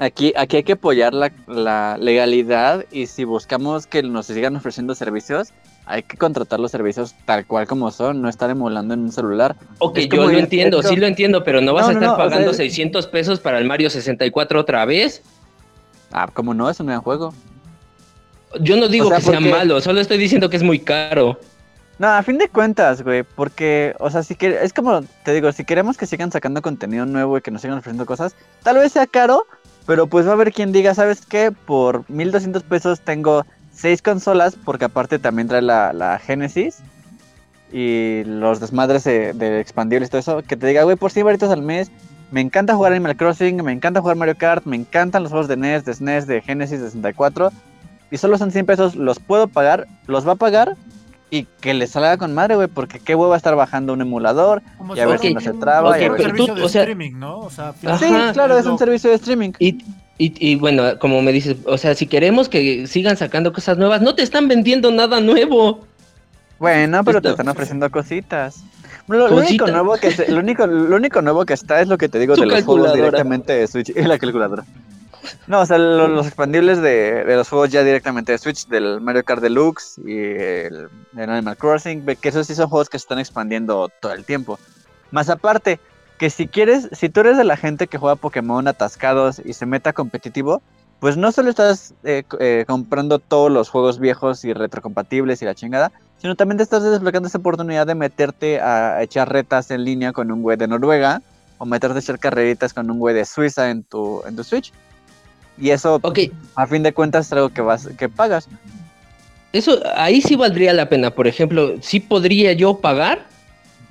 [0.00, 4.94] Aquí, aquí hay que apoyar la, la legalidad y si buscamos que nos sigan ofreciendo
[4.96, 5.52] servicios,
[5.86, 9.54] hay que contratar los servicios tal cual como son, no estar emulando en un celular.
[9.78, 12.10] Ok, Es yo lo entiendo, sí lo entiendo, pero no vas No, a no, estar
[12.14, 15.22] o sea, pagando es- 600 pesos para el Mario 64 otra vez.
[16.12, 17.32] Ah, como no, es un gran juego.
[18.60, 21.38] Yo no digo O sea, que sea malo, solo estoy diciendo que es muy caro.
[21.98, 25.52] No, a fin de cuentas, güey, porque, o sea, si que, es como, te digo,
[25.52, 28.90] si queremos que sigan sacando contenido nuevo y que nos sigan ofreciendo cosas, tal vez
[28.92, 29.46] sea caro,
[29.86, 31.52] pero pues va a haber quien diga, ¿sabes qué?
[31.52, 36.78] Por 1200 pesos tengo seis consolas, porque aparte también trae la, la Genesis
[37.72, 41.26] y los desmadres de, de expandibles y todo eso, que te diga, güey, por 100
[41.26, 41.90] varitos al mes,
[42.30, 45.56] me encanta jugar Animal Crossing, me encanta jugar Mario Kart, me encantan los juegos de
[45.56, 47.52] NES, de SNES, de Genesis, de 64,
[48.10, 50.76] y solo son 100 pesos, los puedo pagar, los va a pagar
[51.30, 54.62] y que le salga con madre, güey, porque qué huevo estar bajando un emulador.
[54.78, 56.60] Como y a ver si no se traba, un y a ver si- servicio tú,
[56.60, 57.38] de o sea- streaming, ¿no?
[57.40, 57.98] O sea, Ajá.
[57.98, 59.50] Sí, claro, es lo- un servicio de streaming.
[59.58, 59.78] Y,
[60.18, 64.00] y, y bueno, como me dices, o sea, si queremos que sigan sacando cosas nuevas,
[64.02, 65.80] no te están vendiendo nada nuevo.
[66.58, 68.62] Bueno, pero te están ofreciendo cositas.
[69.08, 71.98] Lo, lo único nuevo que se- lo único lo único nuevo que está es lo
[71.98, 74.64] que te digo Su de los juegos directamente de Switch y la calculadora.
[75.46, 79.00] No, o sea, lo- los expandibles de, de los juegos ya directamente de Switch, del
[79.00, 83.04] Mario Kart Deluxe y el, el Animal Crossing, que esos sí son juegos que se
[83.04, 84.58] están expandiendo todo el tiempo.
[85.10, 85.80] Más aparte,
[86.18, 89.66] que si quieres, si tú eres de la gente que juega Pokémon atascados y se
[89.66, 90.62] meta competitivo,
[91.00, 95.54] pues no solo estás eh, eh, comprando todos los juegos viejos y retrocompatibles y la
[95.54, 100.12] chingada, sino también te estás desbloqueando esa oportunidad de meterte a echar retas en línea
[100.12, 101.20] con un güey de Noruega
[101.58, 104.72] o meterte a echar carreritas con un güey de Suiza en tu, en tu Switch.
[105.58, 106.00] Y eso,
[106.56, 108.48] a fin de cuentas, es algo que, vas, que pagas.
[109.52, 111.10] eso ahí sí valdría la pena.
[111.10, 113.26] Por ejemplo, sí podría yo pagar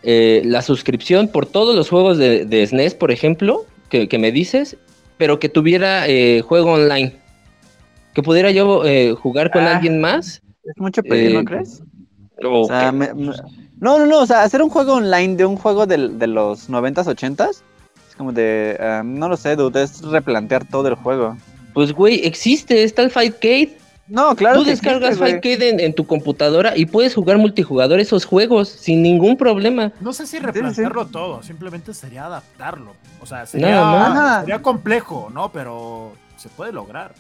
[0.04, 4.32] eh, la suscripción por todos los juegos de, de SNES, por ejemplo, que, que me
[4.34, 4.76] dices,
[5.17, 7.15] pero que tuviera eh, juego online.
[8.13, 9.76] Que pudiera yo eh, jugar con Ah.
[9.76, 10.41] alguien más.
[10.65, 11.82] Es mucho pedir, Eh, ¿no crees?
[12.45, 13.34] o sea, me- me-
[13.80, 16.69] no, no, no, o sea, hacer un juego online de un juego del- de, los
[16.69, 17.62] 90s, 80s,
[18.10, 21.38] es como de, ah, no lo sé, dude, es replantear todo el juego.
[21.74, 23.78] Pues, güey, existe, está el Fightcade.
[24.08, 24.60] No, claro.
[24.60, 25.18] Tú que descargas.
[25.18, 29.92] Fightcade en, en tu computadora y puedes jugar multijugador esos juegos sin ningún problema.
[30.02, 32.94] No sé si replantearlo todo, simplemente sería adaptarlo.
[33.22, 34.40] O sea, Nada sería, más.
[34.42, 35.52] sería complejo, ¿no?
[35.52, 37.14] Pero se puede lograr.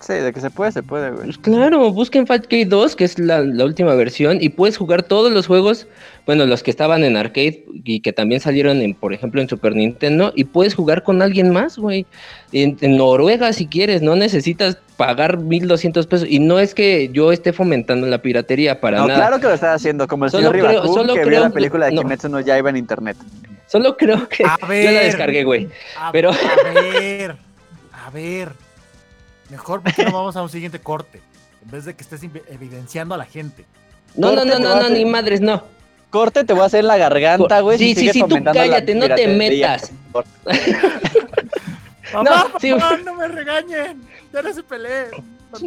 [0.00, 1.24] Sí, de que se puede, se puede, güey.
[1.24, 5.32] Pues claro, busquen Fightcade 2, que es la, la última versión, y puedes jugar todos
[5.32, 5.88] los juegos,
[6.24, 9.74] bueno, los que estaban en arcade y que también salieron, en, por ejemplo, en Super
[9.74, 12.06] Nintendo, y puedes jugar con alguien más, güey.
[12.52, 16.28] En, en Noruega, si quieres, no necesitas pagar 1200 pesos.
[16.30, 19.18] Y no es que yo esté fomentando la piratería para No, nada.
[19.18, 21.40] claro que lo estás haciendo, como el Solo señor creo- Ribaku, solo que vio creo
[21.40, 22.02] la que- película de no.
[22.02, 23.16] Kimetsu no Yaiba en internet.
[23.66, 25.04] Solo creo que A yo la ver.
[25.06, 25.68] descargué, güey.
[25.98, 27.34] A, Pero- a ver,
[27.92, 28.48] a ver.
[29.50, 31.20] Mejor porque no vamos a un siguiente corte.
[31.64, 33.64] En vez de que estés evidenciando a la gente.
[34.14, 35.62] No, no, Corte, no, no, no, ni madres, no.
[36.10, 37.76] Corte, te voy a hacer la garganta, güey.
[37.78, 39.92] Sí, si sí, sí, tú cállate, no te metas.
[42.14, 42.72] Mamá, sí.
[42.72, 44.00] papá, no me regañen.
[44.32, 45.08] Ya no se peleen.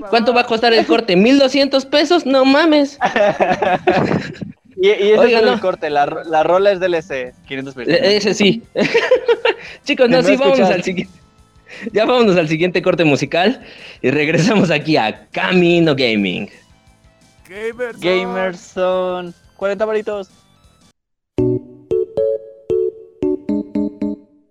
[0.10, 1.16] ¿Cuánto va a costar el corte?
[1.16, 2.26] ¿1200 pesos?
[2.26, 2.98] No mames.
[4.84, 5.62] Y, y ese Oiga, es el no.
[5.62, 7.94] corte, la, la rola es DLC, 500 pesos.
[7.94, 8.64] E- Ese sí.
[9.84, 10.72] Chicos, no, No sí, escuchas.
[10.72, 11.14] al siguiente.
[11.94, 13.64] Ya vámonos al siguiente corte musical
[14.02, 16.50] y regresamos aquí a Camino Gaming.
[17.48, 18.00] Gamers.
[18.00, 20.30] Gamers son 40 varitos.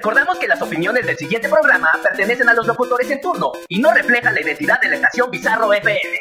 [0.00, 3.92] Recordamos que las opiniones del siguiente programa pertenecen a los locutores en turno y no
[3.92, 6.20] reflejan la identidad de la estación Bizarro FM.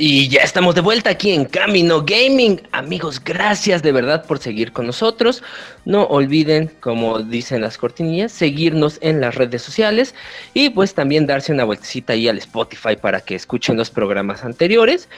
[0.00, 2.62] Y ya estamos de vuelta aquí en Camino Gaming.
[2.70, 5.42] Amigos, gracias de verdad por seguir con nosotros.
[5.84, 10.14] No olviden, como dicen las cortinillas, seguirnos en las redes sociales
[10.54, 15.08] y pues también darse una vueltecita ahí al Spotify para que escuchen los programas anteriores.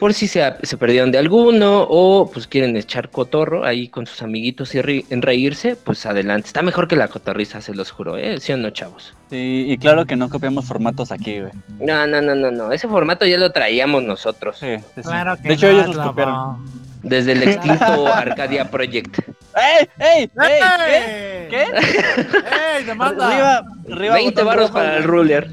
[0.00, 4.22] Por si se, se perdieron de alguno o pues quieren echar cotorro ahí con sus
[4.22, 6.46] amiguitos y en reírse, pues adelante.
[6.46, 8.40] Está mejor que la cotorriza, se los juro, ¿eh?
[8.40, 9.12] ¿Sí o no, chavos?
[9.28, 11.52] Sí, y claro que no copiamos formatos aquí, güey.
[11.78, 12.72] No, no, no, no, no.
[12.72, 14.56] Ese formato ya lo traíamos nosotros.
[14.58, 15.02] Sí, sí, sí.
[15.02, 16.10] Claro que De hecho, no, ellos los Slava.
[16.10, 16.64] copiaron.
[17.02, 19.18] Desde el extinto Arcadia Project.
[19.54, 19.86] ¡Ey!
[19.98, 20.22] ¡Ey!
[20.22, 20.30] ¡Ey!
[21.50, 21.62] ¿Qué?
[21.62, 21.66] ¡Ey!
[21.66, 21.66] ¿Qué?
[22.78, 23.28] ¡Ey, demanda!
[23.28, 24.14] Arriba, arriba.
[24.14, 25.50] 20 botón baros rojo, para el ruler.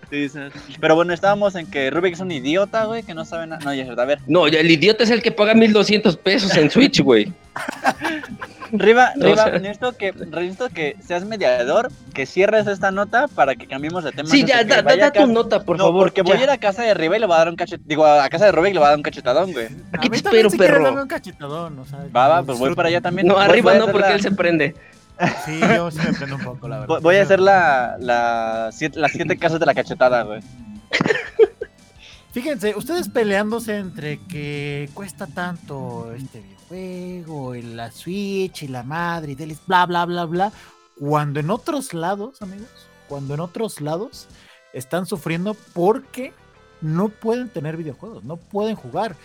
[0.80, 3.62] Pero bueno, estábamos en que Rubik es un idiota, güey, que no sabe nada.
[3.66, 4.04] No, ya es verdad.
[4.04, 7.32] A ver, No, ya el idiota es el que paga 1200 pesos en Switch, güey.
[8.72, 13.28] Riva, No, Riva, o sea- necesito que, necesito que seas mediador, que cierres esta nota
[13.28, 14.30] para que cambiemos de tema.
[14.30, 16.04] Sí, ya, da, da, tu nota, por no, favor.
[16.04, 16.40] porque voy ya.
[16.40, 17.82] a ir a casa de Riva y le voy a dar un cachet...
[17.86, 19.68] Digo, a casa de Rubik le voy a dar un cachetadón, güey.
[19.94, 21.02] Aquí A te espero, perro.
[21.02, 23.28] un cachetadón, o sea, Va, va, pues voy para allá también.
[23.28, 24.76] No, Voy- arriba voy no, porque la- él se prende.
[25.46, 27.00] Sí, yo sí me prendo un poco, la verdad.
[27.02, 30.42] Voy- a hacer la, la siete- las siete casas de la cachetada, güey.
[32.32, 39.34] Fíjense, ustedes peleándose entre que cuesta tanto este videojuego, y la Switch y la madre
[39.34, 40.52] y delis, bla, bla, bla, bla.
[41.00, 42.68] Cuando en otros lados, amigos,
[43.08, 44.28] cuando en otros lados
[44.74, 46.34] están sufriendo porque
[46.82, 49.16] no pueden tener videojuegos, no pueden jugar.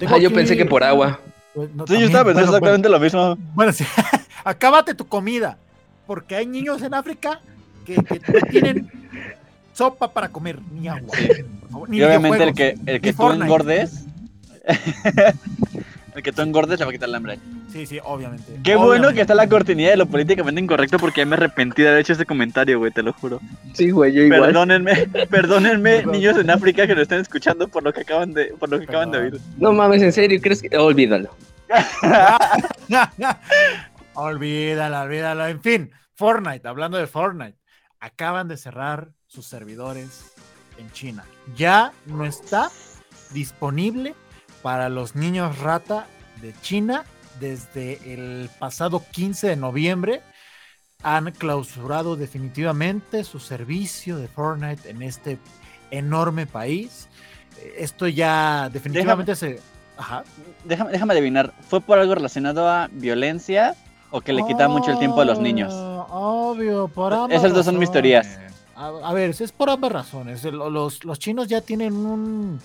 [0.00, 1.20] Tengo Ah, yo aquí- pensé que por agua.
[1.54, 3.36] Pues, no, Sí, yo estaba pensando bueno, exactamente lo mismo.
[3.54, 3.84] Bueno, sí.
[4.44, 5.58] acábate tu comida,
[6.06, 7.40] porque hay niños en África
[7.84, 8.90] que, que no tienen
[9.74, 11.14] sopa para comer, ni agua.
[11.60, 13.44] por favor, ni Y obviamente el que, el que tú Fortnite.
[13.44, 14.04] engordes.
[16.14, 17.38] el que tú engordes le va a quitar el hambre.
[17.72, 18.58] Sí, sí, obviamente.
[18.64, 21.88] Qué bueno que está la cortinilla de lo políticamente incorrecto porque ya me arrepentí de
[21.88, 23.40] haber hecho ese comentario, güey, te lo juro.
[23.74, 26.12] Sí, güey, yo Perdónenme, perdónenme, Perdón.
[26.12, 28.84] niños en África que lo están escuchando por lo que acaban de, por lo que
[28.84, 29.40] acaban de oír.
[29.58, 30.76] No mames, en serio, ¿crees que.?
[30.76, 31.30] Olvídalo.
[34.18, 35.50] olvídala, olvídala.
[35.50, 37.58] En fin, Fortnite, hablando de Fortnite,
[38.00, 40.32] acaban de cerrar sus servidores
[40.78, 41.24] en China.
[41.56, 42.70] Ya no está
[43.32, 44.14] disponible
[44.62, 46.06] para los niños rata
[46.40, 47.04] de China
[47.40, 50.22] desde el pasado 15 de noviembre.
[51.02, 55.38] Han clausurado definitivamente su servicio de Fortnite en este
[55.92, 57.08] enorme país.
[57.58, 59.60] Eh, Esto ya definitivamente se...
[59.96, 60.24] Ajá.
[60.64, 63.76] Déjame, déjame adivinar, ¿fue por algo relacionado a violencia
[64.10, 65.72] o que le quita mucho el tiempo a los niños?
[65.74, 68.38] Ah, Obvio, por ambas Esas dos son mis teorías.
[68.76, 70.44] A, a ver, es por ambas razones.
[70.44, 72.60] Los, los chinos ya tienen un-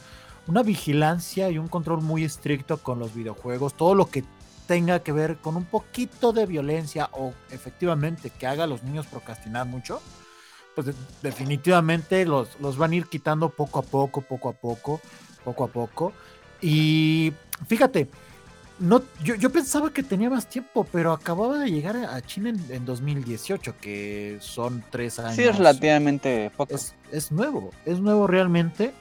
[0.48, 3.74] una vigilancia y un control muy estricto con los videojuegos.
[3.76, 4.24] Todo lo que
[4.68, 9.08] tenga que ver con un poquito de violencia o efectivamente que haga a los niños
[9.08, 10.02] procrastinar mucho,
[10.76, 15.02] pues de- definitivamente los, los van a ir quitando poco a poco, poco a poco,
[15.44, 16.14] poco a poco.
[16.62, 17.34] Y
[17.68, 18.08] fíjate,
[18.80, 22.64] no, yo, yo pensaba que tenía más tiempo, pero acababa de llegar a China en,
[22.70, 25.36] en 2018, que son tres años.
[25.36, 26.74] Sí, es relativamente poco.
[26.74, 28.94] es, es nuevo, es nuevo realmente,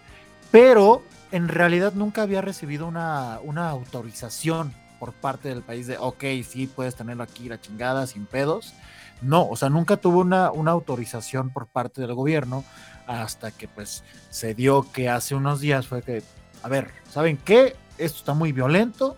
[0.51, 6.23] pero en realidad nunca había recibido una, una autorización por parte del país de, ok,
[6.47, 8.75] sí, puedes tenerlo aquí, la chingada, sin pedos.
[9.21, 12.65] No, o sea, nunca tuvo una, una autorización por parte del gobierno
[13.07, 16.23] hasta que pues se dio que hace unos días fue que,
[16.63, 17.75] a ver, ¿saben qué?
[17.99, 19.17] Esto está muy violento,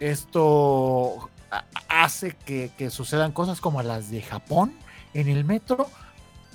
[0.00, 4.72] esto ha- hace que, que sucedan cosas como las de Japón
[5.14, 5.88] en el metro.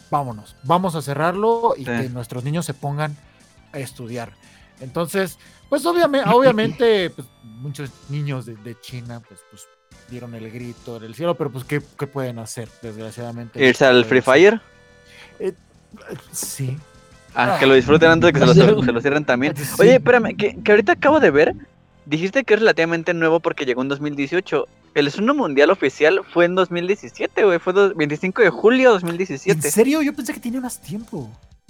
[0.09, 1.91] Vámonos, vamos a cerrarlo y Sí.
[1.91, 3.15] que nuestros niños se pongan
[3.71, 4.33] a estudiar.
[4.81, 5.37] Entonces,
[5.69, 9.67] pues obviamente, obviamente pues, muchos niños de, de China pues, pues
[10.09, 12.67] dieron el grito en el cielo, pero pues ¿qué, qué pueden hacer?
[12.81, 13.63] Desgraciadamente.
[13.65, 14.59] ¿Irse al Free Pueden hacer-
[15.39, 15.55] Fire?
[16.31, 16.77] Sí.
[17.33, 19.55] Ah, que lo disfruten antes de que se lo, se lo cierren también.
[19.55, 19.63] Sí.
[19.79, 21.55] Oye, espérame, que, que ahorita acabo de ver.
[22.05, 24.67] Dijiste que es relativamente nuevo porque llegó en 2018.
[24.95, 27.59] El Suno Mundial oficial fue en 2017, güey.
[27.59, 29.71] Fue do- 25 de julio de ¿En 2017.
[29.71, 30.01] serio?
[30.01, 31.29] Yo pensé que tenía más tiempo.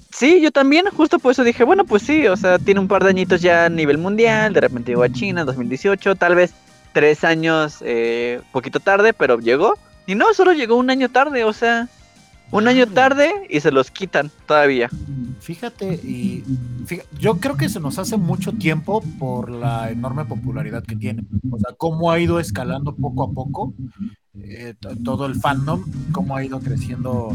[0.10, 3.04] Sí, yo también, justo por eso dije, bueno, pues sí, o sea, tiene un par
[3.04, 4.54] de añitos ya a nivel mundial.
[4.54, 6.54] De repente llegó a China en 2018, tal vez
[6.94, 9.78] tres años, eh, poquito tarde, pero llegó.
[10.08, 11.88] Y no, solo llegó un año tarde, o sea,
[12.52, 14.90] un año tarde y se los quitan todavía.
[15.40, 16.44] Fíjate, y
[16.86, 21.24] fíjate, yo creo que se nos hace mucho tiempo por la enorme popularidad que tiene.
[21.50, 23.74] O sea, cómo ha ido escalando poco a poco
[24.44, 27.32] eh, to- todo el fandom, cómo ha ido creciendo,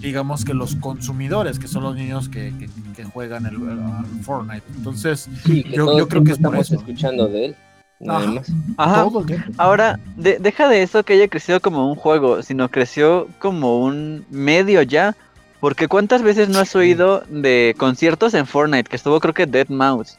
[0.00, 4.64] digamos que los consumidores, que son los niños que, que- que juegan el, el Fortnite.
[4.76, 6.74] Entonces, Sí, que Yo- creo que es por eso.
[6.76, 7.56] escuchando de él.
[7.98, 8.30] Nada Ajá.
[8.32, 8.46] más.
[8.76, 9.02] Ajá.
[9.04, 9.52] todo el tiempo.
[9.56, 14.24] Ahora, de- deja de eso que haya crecido como un juego, sino creció como un
[14.30, 15.16] medio ya.
[15.60, 19.68] Porque cuántas veces no has oído de conciertos en Fortnite, que estuvo creo que Dead
[19.68, 20.18] Mouse.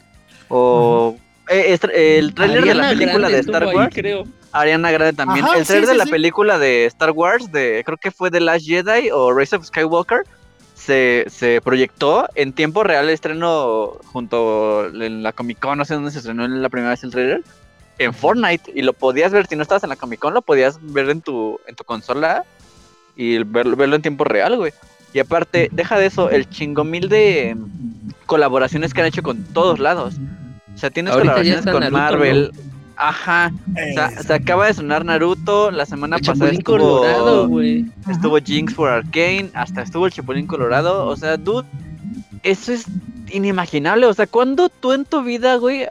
[0.50, 1.16] O
[1.50, 1.78] eh,
[2.18, 3.94] el trailer de la Ariana película Grande de Star ahí, Wars.
[3.94, 4.24] creo.
[4.52, 5.46] Ariana Grande también.
[5.46, 6.12] Ajá, el trailer sí, de la sí.
[6.12, 10.24] película de Star Wars, de creo que fue The Last Jedi o Rise of Skywalker.
[10.74, 15.94] se, se proyectó en tiempo real el estreno junto en la Comic Con, no sé
[15.94, 17.44] dónde se estrenó en la primera vez el trailer,
[18.00, 20.80] en Fortnite y lo podías ver, si no estabas en la Comic Con, lo podías
[20.82, 22.44] ver en tu, en tu consola
[23.16, 24.74] y verlo, verlo en tiempo real, güey.
[25.14, 27.58] Y aparte, deja de eso, el chingomil de
[28.26, 30.16] colaboraciones que han hecho con todos lados.
[30.76, 32.52] O sea, tienes Ahorita colaboraciones con Naruto, Marvel.
[32.98, 33.52] Ajá.
[33.76, 35.72] Eh, O sea, se acaba de sonar Naruto.
[35.72, 37.86] La semana El pasada Chapulín estuvo, Colorado, güey.
[38.10, 39.50] estuvo Jinx por Arcane.
[39.54, 41.08] Hasta estuvo el Chapulín Colorado.
[41.08, 41.66] O sea, dude,
[42.44, 42.86] eso es
[43.32, 44.06] inimaginable.
[44.06, 45.86] O sea, ¿cuándo tú en tu vida, güey,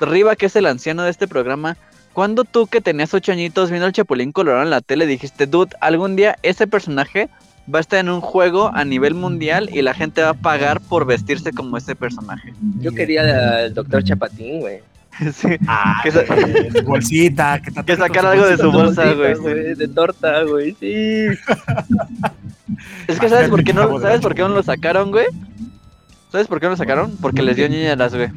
[0.00, 1.76] arriba que es el anciano de este programa,
[2.12, 5.76] cuando tú que tenías ocho añitos viendo el Chapulín Colorado en la tele dijiste, dude,
[5.80, 7.28] algún día ese personaje
[7.72, 10.80] va a estar en un juego a nivel mundial y la gente va a pagar
[10.80, 12.52] por vestirse como ese personaje?
[12.80, 13.22] Yo quería
[13.58, 14.80] al doctor Chapatín, güey.
[15.34, 15.48] Sí.
[15.66, 19.34] Ah, que sa- eh, su bolsita, que, Que sacar algo de su bolsa, güey.
[19.34, 19.74] sí.
[19.74, 21.26] De torta, güey, sí.
[23.08, 25.26] Es que ¿sabes por qué no, ¿sabes por qué no lo sacaron, güey?
[26.30, 27.16] ¿Sabes por qué no lo sacaron?
[27.20, 28.28] Porque les dio ñañaras, güey.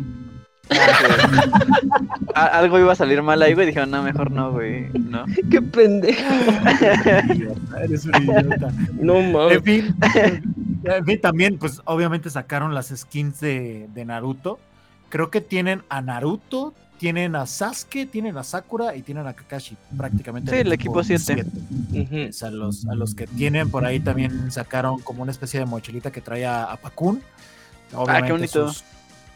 [2.36, 3.68] A- algo iba a salir mal ahí, güey.
[3.68, 4.88] Dijeron, no, mejor no, güey.
[4.94, 5.26] No.
[5.52, 6.22] Qué pendejo.
[7.84, 8.72] Eres un idiota.
[8.94, 9.62] No En mames.
[9.64, 9.96] fin,
[10.86, 14.60] en fin, también, pues obviamente sacaron las skins de, de Naruto.
[15.10, 19.76] Creo que tienen a Naruto, tienen a Sasuke, tienen a Sakura y tienen a Kakashi.
[19.98, 21.46] Prácticamente Sí, el equipo siete.
[21.92, 22.16] Ujú.
[22.18, 25.66] Es a los, a los que tienen por ahí también sacaron como una especie de
[25.66, 27.22] mochilita que trae a, a Pakun.
[28.08, 28.68] Ah, qué bonito.
[28.70, 28.84] sus-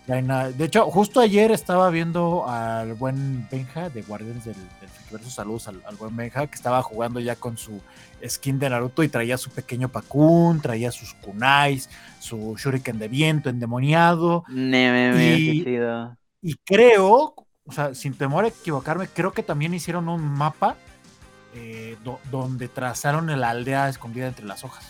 [0.07, 5.31] de hecho, justo ayer estaba viendo al buen Benja de Guardianes del, del Universo.
[5.31, 7.81] Saludos al, al buen Benja que estaba jugando ya con su
[8.27, 11.89] skin de Naruto y traía su pequeño Pakun, traía sus kunais,
[12.19, 14.43] su shuriken de viento endemoniado.
[14.47, 15.61] Ne, me, Y-.
[16.41, 17.33] Y creo,
[17.65, 20.75] o sea, sin temor a equivocarme, creo que también hicieron un mapa
[21.55, 24.85] eh, do- donde trazaron la aldea escondida entre las hojas.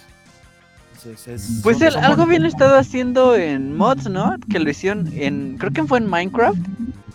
[1.05, 4.35] Entonces, es- Pues él, algo bien estado haciendo en mods, ¿no?
[4.49, 5.57] Que lo hicieron en.
[5.57, 6.57] Creo que fue en Minecraft.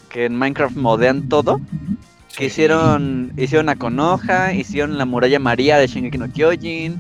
[0.09, 1.61] Que en Minecraft modean todo.
[2.37, 3.33] Que hicieron.
[3.37, 6.97] Hicieron a Konoha, hicieron la muralla María de Shingeki no Kyojin.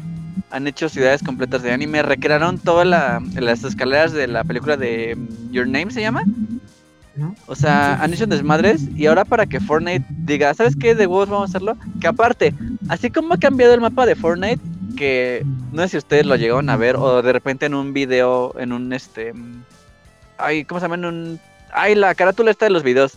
[0.51, 2.03] Han hecho ciudades completas de anime.
[2.03, 6.25] Recrearon todas la- las escaleras de la película de mm, Your Name se llama.
[7.47, 10.95] O sea, han hecho desmadres y ahora para que Fortnite diga, ¿sabes qué?
[10.95, 11.77] De huevos vamos a hacerlo.
[12.01, 12.55] Que aparte,
[12.89, 14.61] así como ha cambiado el mapa de Fortnite,
[15.01, 15.43] que
[15.73, 18.73] no sé si ustedes lo llegaron a ver o de repente en un video, en
[18.73, 19.33] un este...
[20.37, 20.97] Ay, ¿cómo se llama?
[20.97, 21.41] En un...
[21.73, 23.15] Ay, la carátula está de los videos.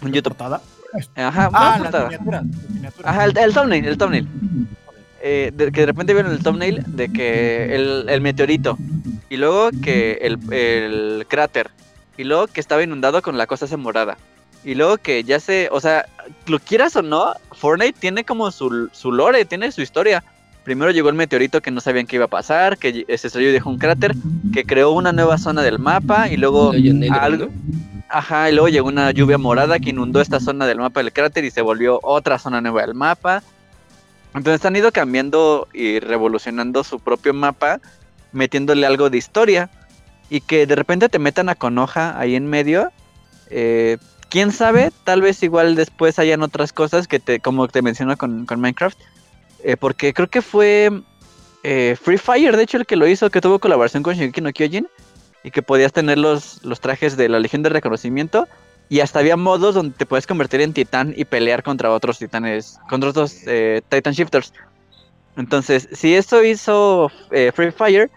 [0.00, 0.36] ¿La YouTube.
[0.36, 0.60] portada?
[1.16, 2.10] Ajá, Ah, portada.
[3.02, 4.28] Ajá, el, el thumbnail, el thumbnail.
[5.20, 8.78] Eh, de- que de repente vieron el thumbnail de que el, el meteorito.
[9.30, 11.70] Y luego que el, el cráter.
[12.16, 14.16] Y luego que estaba inundado con la cosa esa morada.
[14.64, 15.68] Y luego que ya se.
[15.72, 16.06] O sea,
[16.46, 20.22] lo quieras o no, Fortnite tiene como su, su lore, tiene su historia.
[20.64, 23.52] Primero llegó el meteorito que no sabían qué iba a pasar, que se estrelló y
[23.52, 24.14] dejó un cráter,
[24.52, 26.72] que creó una nueva zona del mapa y luego
[27.10, 27.48] algo.
[28.08, 31.44] Ajá, y luego llegó una lluvia morada que inundó esta zona del mapa del cráter
[31.44, 33.42] y se volvió otra zona nueva del mapa.
[34.34, 37.80] Entonces han ido cambiando y revolucionando su propio mapa,
[38.32, 39.70] metiéndole algo de historia.
[40.30, 42.90] Y que de repente te metan a Konoha ahí en medio.
[43.50, 43.98] eh,
[44.30, 48.46] Quién sabe, tal vez igual después hayan otras cosas que te, como te menciono con,
[48.46, 48.98] con Minecraft.
[49.64, 50.90] Eh, porque creo que fue
[51.62, 54.52] eh, Free Fire, de hecho, el que lo hizo, que tuvo colaboración con Shingeki no
[54.52, 54.88] Kyojin
[55.44, 58.48] y que podías tener los, los trajes de la Legión de Reconocimiento
[58.88, 62.78] y hasta había modos donde te puedes convertir en titán y pelear contra otros titanes,
[62.88, 64.52] contra otros eh, Titan Shifters.
[65.36, 67.10] Entonces, si eso hizo
[67.54, 68.10] Free Fire,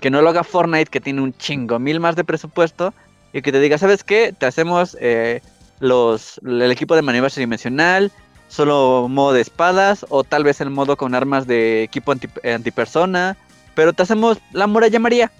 [0.00, 2.94] que no lo haga Fortnite, que tiene un chingo, mil más de presupuesto,
[3.32, 4.34] y que te diga, ¿sabes qué?
[4.36, 5.40] Te hacemos eh,
[5.78, 8.10] los, el equipo de maniobra tridimensional,
[8.50, 12.52] solo modo de espadas, o tal vez el modo con armas de equipo anti, eh,
[12.52, 13.36] antipersona,
[13.74, 15.32] pero te hacemos la muralla María.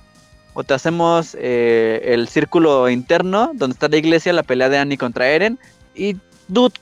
[0.54, 4.98] O te hacemos eh, el círculo interno, donde está la iglesia, la pelea de Annie
[4.98, 5.58] contra Eren.
[5.94, 6.16] Y,
[6.48, 6.74] dude,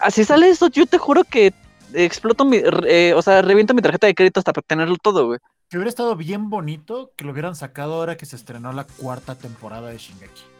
[0.00, 1.54] así sale eso, yo te juro que
[1.94, 2.58] exploto mi.
[2.86, 5.38] eh, o sea, reviento mi tarjeta de crédito hasta tenerlo todo, güey.
[5.70, 9.34] Que hubiera estado bien bonito que lo hubieran sacado ahora que se estrenó la cuarta
[9.34, 10.53] temporada de Shingeki.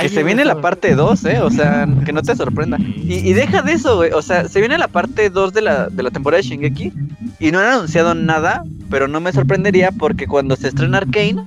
[0.00, 1.40] Que se viene la parte 2, ¿eh?
[1.40, 2.78] O sea, que no te sorprenda.
[2.78, 4.12] Y, y deja de eso, güey.
[4.12, 6.92] O sea, se viene la parte 2 de la, de la temporada de Shingeki.
[7.38, 11.44] Y no han anunciado nada, pero no me sorprendería porque cuando se estrena Arkane,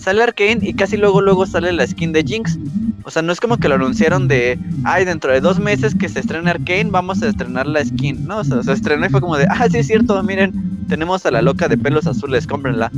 [0.00, 2.58] sale Arkane y casi luego luego sale la skin de Jinx.
[3.04, 6.08] O sea, no es como que lo anunciaron de, ay, dentro de dos meses que
[6.08, 8.26] se estrena Arkane, vamos a estrenar la skin.
[8.26, 10.52] No, o sea, se estrenó y fue como de, ah, sí es cierto, miren,
[10.88, 12.90] tenemos a la loca de pelos azules, cómprenla.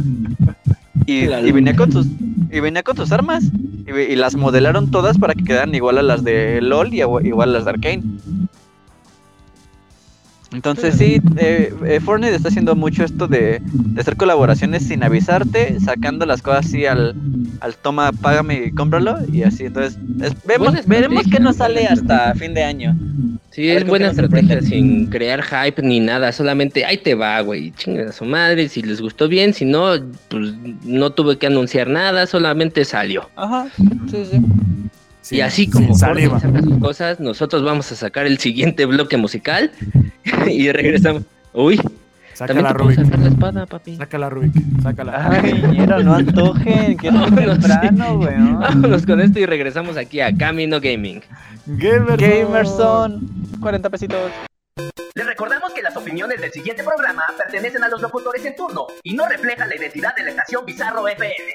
[1.05, 2.07] Y, venía con sus
[2.51, 3.45] y venía con sus armas
[3.87, 7.07] y, y las modelaron todas para que quedaran igual a las de LOL y a-
[7.23, 8.03] igual a las de Arkane.
[10.53, 15.79] Entonces sí, eh, eh, Fortnite está haciendo mucho esto de, de hacer colaboraciones sin avisarte,
[15.81, 17.15] sacando las cosas así al,
[17.61, 19.65] al toma, págame y cómpralo y así.
[19.67, 22.97] Entonces es- vemos, veremos que nos sale hasta fin de año.
[23.57, 27.71] Sí, ver es buena estrategia sin crear hype ni nada, solamente ahí te va, güey,
[27.71, 29.95] chingan a su madre, si les gustó bien, si no,
[30.29, 30.53] pues
[30.85, 33.31] no tuve que anunciar nada, solamente salió.
[33.35, 33.67] Ajá,
[34.11, 34.43] sí, sí.
[35.23, 39.71] Sí, y así como saca sus cosas, nosotros vamos a sacar el siguiente bloque musical
[40.47, 41.23] y regresamos.
[41.55, 41.81] Uy,
[42.37, 43.05] también Sácala, te puedo Rubik.
[43.05, 43.97] sacar la espada, papi.
[43.97, 44.53] Sácala, Rubik.
[44.83, 45.29] Sácala.
[45.31, 48.61] Ay, ñero, no antojen, que es temprano, weón.
[48.61, 51.23] Vámonos con esto y regresamos aquí a Camino Gaming.
[51.67, 52.17] Gamerson.
[52.19, 53.29] Gamerson,
[53.61, 54.31] 40 pesitos.
[55.15, 59.15] Les recordamos que las opiniones del siguiente programa pertenecen a los locutores en turno y
[59.15, 61.55] no reflejan la identidad de la estación Bizarro FM.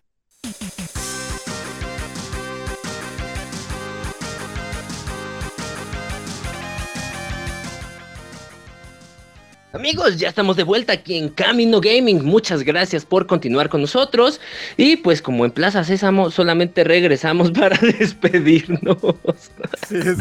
[9.73, 12.25] Amigos, ya estamos de vuelta aquí en Camino Gaming.
[12.25, 14.41] Muchas gracias por continuar con nosotros.
[14.75, 18.97] Y pues como en Plaza Sésamo, solamente regresamos para despedirnos.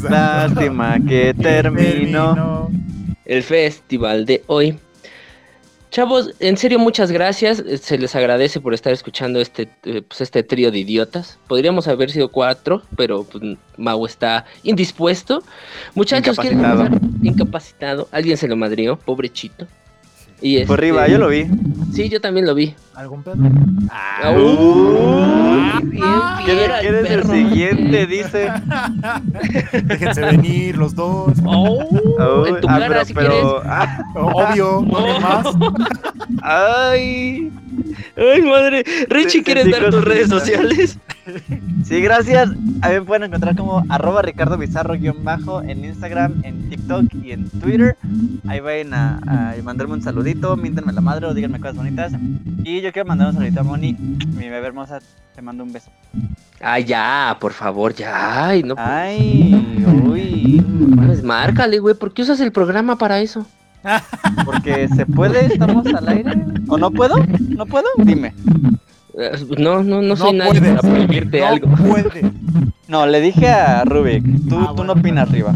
[0.08, 1.34] Lástima que.
[1.34, 2.70] Terminó.
[3.24, 4.78] El festival de hoy.
[5.90, 7.58] Chavos, en serio, muchas gracias.
[7.60, 11.38] Eh, Se les agradece por estar escuchando este, eh, pues, este trío de idiotas.
[11.48, 15.42] Podríamos haber sido cuatro, pero pues, Mau está indispuesto.
[15.94, 17.00] Muchachos, ¿quieren Incapacitado.
[17.22, 18.08] Incapacitado.
[18.12, 19.66] Alguien se lo madrió, pobrechito.
[20.42, 21.46] Y Por este, arriba, yo lo vi.
[21.92, 22.74] Sí, yo también lo vi.
[22.94, 23.36] ¿Algún pedo?
[23.90, 25.80] Ah, Uh.
[25.82, 26.02] bien
[26.44, 27.32] ¿Quién fiera quién es el perro.
[27.34, 28.06] siguiente?
[28.06, 28.52] Dice.
[29.84, 31.32] Déjense venir los dos.
[31.44, 31.78] Oh,
[32.18, 35.46] Oh, en tu ah, cara, pero, si pero- ah, Obvio, ¿alguien más?
[36.42, 37.52] ay.
[38.16, 38.84] Ay, madre.
[39.08, 40.98] Richie, ¿quieres sí, dar tus redes sociales?
[41.84, 42.50] Sí, gracias.
[42.82, 47.04] A mí me pueden encontrar como arroba Ricardo Bizarro guion bajo en Instagram, en TikTok
[47.22, 47.96] y en Twitter.
[48.48, 52.12] Ahí vayan a, a mandarme un saludito, miéntenme la madre o díganme cosas bonitas.
[52.64, 55.00] Y yo quiero mandar un saludito a Moni, mi bebé hermosa.
[55.34, 55.90] Te mando un beso.
[56.60, 58.46] Ay, ya, por favor, ya.
[58.48, 58.74] Ay, no.
[58.76, 60.64] Ay, uy.
[61.06, 61.94] Pues márcale, güey.
[61.94, 63.46] ¿Por qué usas el programa para eso?
[64.44, 66.32] Porque se puede, estamos al aire.
[66.68, 67.16] ¿O no puedo?
[67.48, 67.86] ¿No puedo?
[67.98, 68.34] Dime.
[69.18, 70.74] Eh, No, no, no soy nadie puede.
[70.76, 71.68] para prohibirte no algo.
[71.76, 72.30] puede.
[72.88, 74.94] No, le dije a Rubik, tú, Ah, tú bueno.
[74.94, 75.54] no opinas arriba.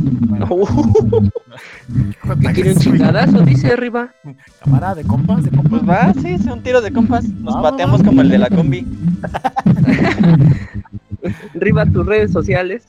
[0.48, 0.66] Uh,
[2.10, 3.40] Hijo de ¿Me quiere un chingadazo?
[3.42, 4.08] Dice arriba.
[4.64, 5.70] Cámara de compas, de compas.
[5.70, 7.24] Pues va, sí, es un tiro de compas.
[7.28, 8.86] Nos pateamos como el de la combi.
[11.56, 12.84] Arriba tus redes sociales.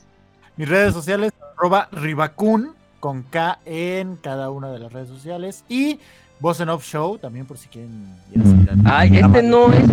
[0.56, 2.70] Mis redes sociales, arroba Ribacun,
[3.06, 5.62] con K en cada una de las redes sociales.
[5.68, 6.00] Y
[6.40, 8.04] Voz en Off Show, también por si quieren
[8.34, 9.88] ir a seguir al Ay, este de no es,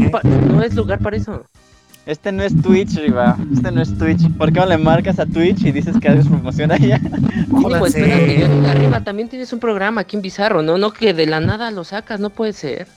[0.47, 1.45] no es lugar para eso.
[2.07, 3.38] Este no es Twitch, Riva.
[3.53, 4.28] Este no es Twitch.
[4.36, 6.99] ¿Por qué no le marcas a Twitch y dices que haces promoción allá?
[7.86, 10.80] Espérate, arriba también tienes un programa aquí en Bizarro, ¿no?
[10.80, 12.88] No que de la nada lo sacas, no puede ser.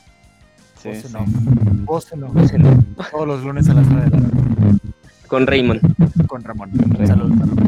[0.82, 1.16] Sí, Voz en sí.
[1.18, 2.32] Off.
[2.32, 3.10] Voz en Off.
[3.10, 4.78] Todos los lunes a las 9 de la noche.
[5.26, 6.26] Con Raymond.
[6.26, 6.70] Con Ramón.
[6.72, 7.06] Ramón.
[7.06, 7.66] Saludos, saludos.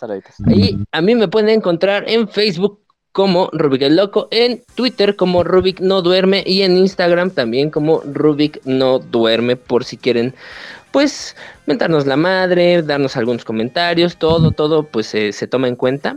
[0.00, 0.34] Saluditos.
[0.48, 2.80] Y a mí me pueden encontrar en Facebook
[3.12, 8.00] como Rubik el Loco, en Twitter como Rubik No Duerme y en Instagram también como
[8.00, 10.34] Rubik No Duerme por si quieren
[10.90, 11.36] pues
[11.66, 16.16] mentarnos la madre, darnos algunos comentarios, todo, todo pues eh, se toma en cuenta.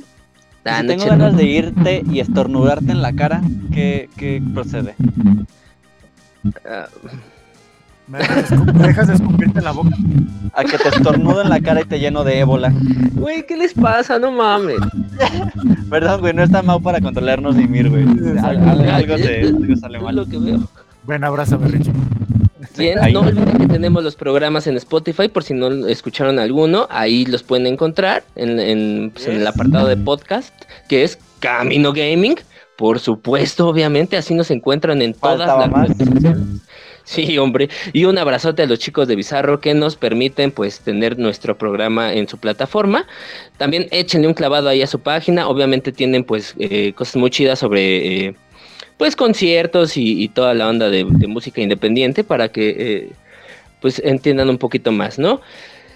[0.65, 1.38] Si no, tengo ganas no.
[1.39, 3.41] de irte y estornudarte en la cara,
[3.73, 4.95] ¿qué, qué procede?
[6.65, 6.88] Ah,
[8.07, 9.89] ¿Me dejas, de escu- me dejas de escupirte en la boca?
[10.53, 12.73] A que te estornudo en la cara y te lleno de ébola.
[13.13, 14.19] Güey, ¿qué les pasa?
[14.19, 14.77] No mames.
[15.89, 18.03] Perdón, güey, no está mal para controlarnos ni mir, güey.
[18.43, 20.15] Al- al- algo, se, algo sale Es mal.
[20.15, 20.59] lo que veo.
[21.07, 21.91] Richie.
[22.77, 23.13] Bien, Ahí.
[23.13, 27.43] no olviden que tenemos los programas en Spotify, por si no escucharon alguno, ahí los
[27.43, 30.53] pueden encontrar en, en, pues, en el apartado de podcast,
[30.87, 32.35] que es Camino Gaming.
[32.77, 36.43] Por supuesto, obviamente, así nos encuentran en todas las redes sociales.
[37.03, 37.69] Sí, hombre.
[37.91, 42.13] Y un abrazote a los chicos de Bizarro que nos permiten pues tener nuestro programa
[42.13, 43.05] en su plataforma.
[43.57, 45.47] También échenle un clavado ahí a su página.
[45.47, 48.35] Obviamente tienen pues eh, cosas muy chidas sobre eh,
[48.97, 53.09] pues conciertos y, toda la onda de, de música independiente para que eh,
[53.81, 55.41] pues entiendan un poquito más, ¿no?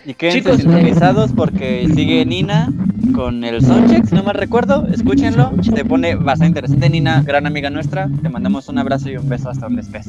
[0.06, 2.72] Y quédense Chicos, sintonizados porque sigue Nina
[3.14, 4.88] con el soundcheck, si no mal recuerdo.
[4.94, 6.90] Escúchenlo, se pone bastante interesante.
[6.90, 10.08] Nina, gran amiga nuestra, te mandamos un abrazo y un beso hasta donde estés.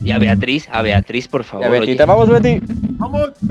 [0.00, 1.66] Y a Beatriz, a Beatriz, por favor.
[1.66, 1.80] Ya, oye.
[1.80, 2.60] Betita, vamos, Betty.
[2.96, 3.30] Vamos.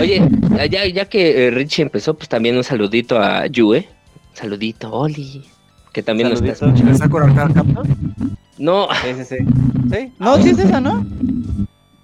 [0.00, 0.28] Oye,
[0.70, 3.86] ya, ya que eh, Richie empezó, pues también un saludito a Yue.
[4.32, 5.42] Saludito, Oli.
[5.92, 6.66] Que también nos está.
[6.66, 7.64] ¿Me saco la carta?
[8.58, 9.36] No, Sí, sí, sí.
[9.90, 10.12] ¿Sí?
[10.18, 11.04] No, sí es esa, ¿no?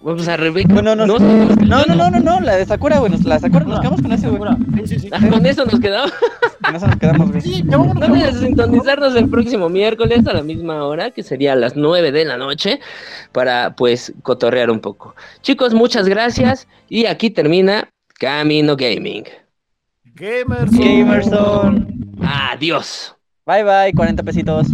[0.03, 0.72] Vamos a Rebeca.
[0.72, 1.07] No, no, no.
[1.07, 3.12] No, pues, no, no, no, la de Sakura, güey.
[3.24, 4.51] La de Sakura, nos quedamos con ese, güey.
[5.12, 6.12] Ah, con eso nos quedamos.
[6.64, 7.40] Con eso nos quedamos, güey.
[7.40, 11.74] Sí, no, no, sintonizarnos el próximo miércoles a la misma hora, que sería a las
[11.74, 12.80] 9 de la noche,
[13.32, 15.14] para pues cotorrear un poco.
[15.40, 16.68] Chicos, muchas gracias.
[16.88, 17.88] Y aquí termina
[18.18, 19.24] Camino Gaming.
[20.14, 20.78] Gamerson.
[20.78, 22.16] Gamerson.
[22.22, 23.16] Adiós.
[23.46, 24.68] Bye bye, 40 pesitos.